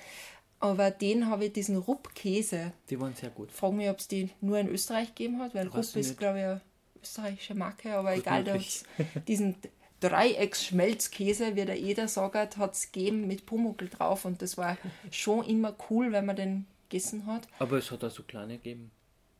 [0.60, 3.50] Aber den habe ich, diesen Rupp-Käse, Die waren sehr gut.
[3.50, 6.40] Ich frage mich, ob es die nur in Österreich gegeben hat, weil Rupp ist, glaube
[6.40, 6.62] ich,
[7.02, 8.84] österreichische Marke, aber Gut egal, da möglich.
[8.98, 9.56] hat's diesen
[10.02, 14.78] Dreiecksschmelzkäse, wie der jeder sagt, hat es gegeben mit Pumuckl drauf und das war
[15.12, 17.48] schon immer cool, wenn man den gegessen hat.
[17.60, 18.92] Aber es hat auch so kleine gegeben.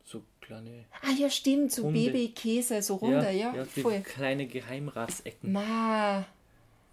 [0.04, 0.84] So kleine.
[1.02, 2.00] Ah ja, stimmt, so Runde.
[2.10, 4.00] Babykäse, so runter, ja, die voll.
[4.00, 5.52] kleine Geheimratsecken.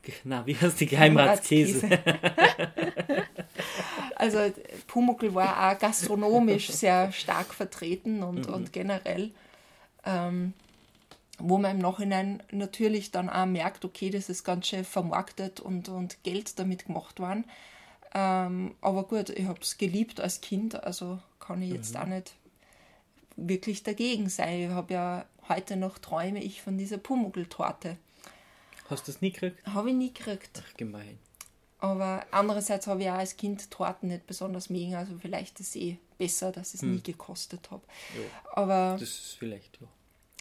[0.04, 1.90] Ge- Na, wie heißt die Geheimratskäse?
[4.16, 4.40] Also
[4.88, 8.54] Pumuckl war auch gastronomisch sehr stark vertreten und, Mhm.
[8.54, 9.32] und generell,
[10.06, 10.54] ähm,
[11.40, 15.90] wo man im Nachhinein natürlich dann auch merkt, okay, das ist ganz schön vermarktet und,
[15.90, 17.46] und Geld damit gemacht worden.
[18.14, 21.76] Ähm, aber gut, ich habe es geliebt als Kind, also kann ich Mhm.
[21.76, 22.34] jetzt auch nicht
[23.36, 24.62] wirklich dagegen sein.
[24.64, 27.98] Ich habe ja heute noch träume ich von dieser Pumuckl-Torte.
[28.90, 29.66] Hast du das nie gekriegt?
[29.68, 30.64] Habe ich nie gekriegt.
[30.66, 31.20] Ach, gemein.
[31.80, 35.76] Aber andererseits habe ich auch als Kind Torten nicht besonders mögen, also vielleicht ist es
[35.76, 37.84] eh besser, dass ich es nie gekostet habe.
[38.16, 38.22] Ja,
[38.54, 39.88] Aber das ist vielleicht, ja.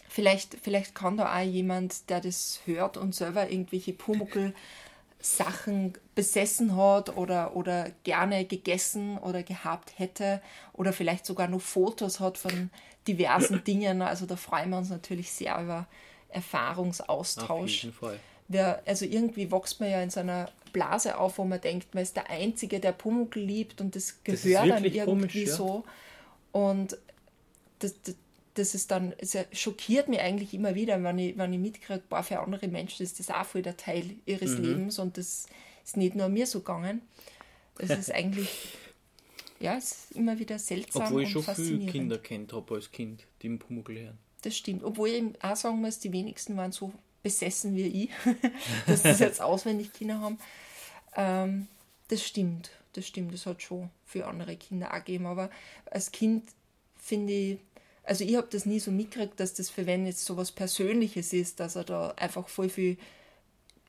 [0.09, 7.15] vielleicht, vielleicht kann da auch jemand, der das hört und selber irgendwelche Pumuckl-Sachen besessen hat
[7.19, 10.41] oder, oder gerne gegessen oder gehabt hätte
[10.73, 12.71] oder vielleicht sogar noch Fotos hat von
[13.07, 14.01] diversen Dingen.
[14.01, 18.19] Also da freuen wir uns natürlich sehr über Auf Erfahrungsaustausch jeden Fall.
[18.49, 22.03] wer, also irgendwie wächst man ja in so einer Blase auf, wo man denkt, man
[22.03, 25.55] ist der Einzige, der Pumuckl liebt und das Das gehört dann wirklich irgendwie komisch, ja.
[25.55, 25.85] so.
[26.53, 26.99] Und
[27.79, 28.15] das, das,
[28.53, 32.23] das ist dann, es schockiert mich eigentlich immer wieder, wenn ich, wenn ich mitkriege, boah,
[32.23, 34.65] für andere Menschen ist das auch voll der Teil ihres Mhm.
[34.65, 35.47] Lebens und das
[35.83, 37.01] ist nicht nur mir so gegangen.
[37.79, 38.51] Das ist eigentlich,
[39.59, 41.91] ja, es ist immer wieder seltsam Obwohl und ich schon viele.
[41.91, 44.19] Kinder kennt habe als Kind, die im Pumuckl hören.
[44.43, 44.85] Das stimmt.
[44.85, 48.11] Obwohl ich auch sagen muss, die wenigsten waren so besessen wie ich,
[48.87, 50.39] dass das jetzt auswendig Kinder haben.
[51.17, 51.67] Ähm,
[52.09, 52.71] das stimmt.
[52.93, 53.35] Das stimmt.
[53.35, 55.27] Das hat schon für andere Kinder auch gegeben.
[55.27, 55.51] Aber
[55.91, 56.45] als Kind
[56.97, 57.59] finde ich,
[58.05, 61.33] also ich habe das nie so mitgekriegt, dass das für wenn jetzt so was Persönliches
[61.33, 62.97] ist, dass er da einfach voll viel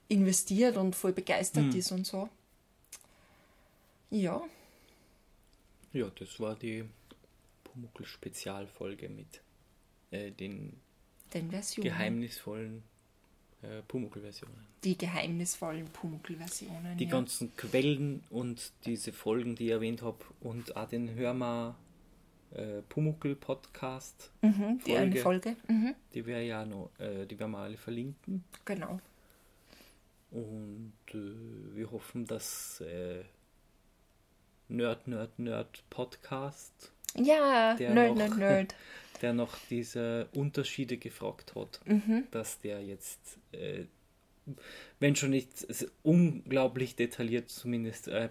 [0.10, 2.30] investiert und voll begeistert ist und so.
[4.10, 4.42] Ja,
[5.94, 6.86] Ja, das war die
[7.66, 9.42] Pumuckl-Spezialfolge mit
[10.12, 10.80] äh, den
[11.34, 11.90] den Versionen.
[11.90, 12.84] geheimnisvollen
[13.68, 14.66] äh, Pumuckl-Versionen.
[14.84, 16.98] Die geheimnisvollen Pumuckl-Versionen.
[16.98, 17.10] Die ja.
[17.10, 21.76] ganzen Quellen und diese Folgen, die ich erwähnt habe, und auch den Hörma
[22.52, 25.56] äh, Pumuckl-Podcast, mhm, die eine Folge.
[25.68, 28.44] Mhm, die wir ja noch, äh, die werden wir alle verlinken.
[28.66, 29.00] genau.
[30.32, 33.24] Und äh, wir hoffen, dass äh,
[34.68, 38.76] Nerd, Nerd, Nerd Podcast, Ja, Nerd, Nerd, Nerd.
[39.22, 42.24] der noch diese Unterschiede gefragt hat, Mhm.
[42.32, 43.20] dass der jetzt,
[43.52, 43.86] äh,
[45.00, 45.68] wenn schon nicht
[46.04, 48.30] unglaublich detailliert, zumindest äh,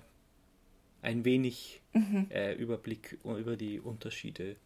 [1.03, 2.26] ein wenig Mhm.
[2.30, 4.57] äh, Überblick über die Unterschiede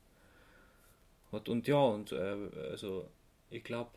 [1.33, 1.49] hat.
[1.49, 2.37] Und ja, und äh,
[2.71, 3.09] also
[3.51, 3.91] ich glaube,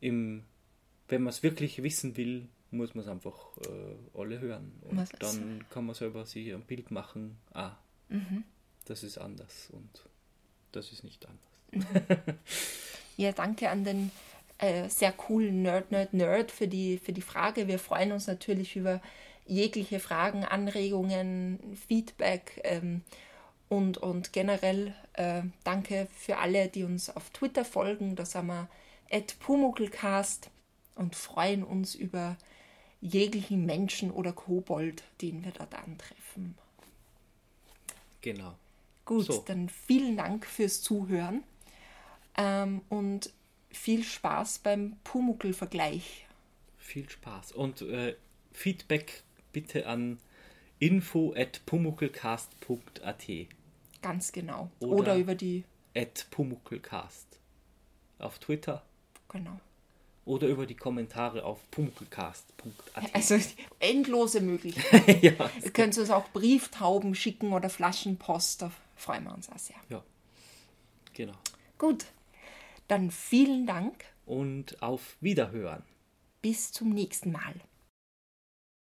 [0.00, 0.44] im
[1.08, 3.34] wenn man es wirklich wissen will, muss man es einfach
[3.66, 4.70] äh, alle hören.
[4.82, 7.76] Und dann kann man selber sich ein Bild machen, ah,
[8.08, 8.44] Mhm.
[8.90, 9.88] Das ist anders und
[10.72, 12.36] das ist nicht anders.
[13.16, 14.10] Ja, danke an den
[14.56, 17.68] äh, sehr coolen Nerd, Nerd, Nerd für die, für die Frage.
[17.68, 19.02] Wir freuen uns natürlich über
[19.46, 23.02] jegliche Fragen, Anregungen, Feedback ähm,
[23.68, 28.16] und, und generell äh, danke für alle, die uns auf Twitter folgen.
[28.16, 28.68] Da sind wir
[29.10, 30.48] at Pumuckelcast
[30.94, 32.38] und freuen uns über
[33.02, 36.56] jeglichen Menschen oder Kobold, den wir dort antreffen.
[38.22, 38.54] Genau.
[39.10, 39.42] Gut, So.
[39.44, 41.42] dann vielen Dank fürs Zuhören
[42.36, 43.32] ähm, und
[43.72, 46.28] viel Spaß beim Pumuckl-Vergleich.
[46.78, 47.50] Viel Spaß.
[47.50, 48.14] Und äh,
[48.52, 50.18] Feedback bitte an
[50.78, 53.26] info at pumuckelcast.at
[54.00, 54.70] Ganz genau.
[54.78, 55.64] Oder- Oder, über die,
[55.96, 57.26] at pumuckelcast
[58.20, 58.84] auf Twitter
[59.28, 59.58] genau.
[60.24, 63.04] oder über die Kommentare auf pumuckelcast.at.
[63.12, 63.38] Also
[63.80, 65.18] endlose Möglichkeiten.
[65.26, 69.76] ja, Ihr könnt uns auch Brieftauben schicken oder Flaschenpost, da freuen wir uns auch sehr.
[69.88, 70.02] ja,
[71.12, 71.36] genau.
[71.78, 72.06] Gut,
[72.88, 74.04] dann vielen Dank.
[74.26, 75.82] Und auf Wiederhören.
[76.42, 77.54] Bis zum nächsten Mal.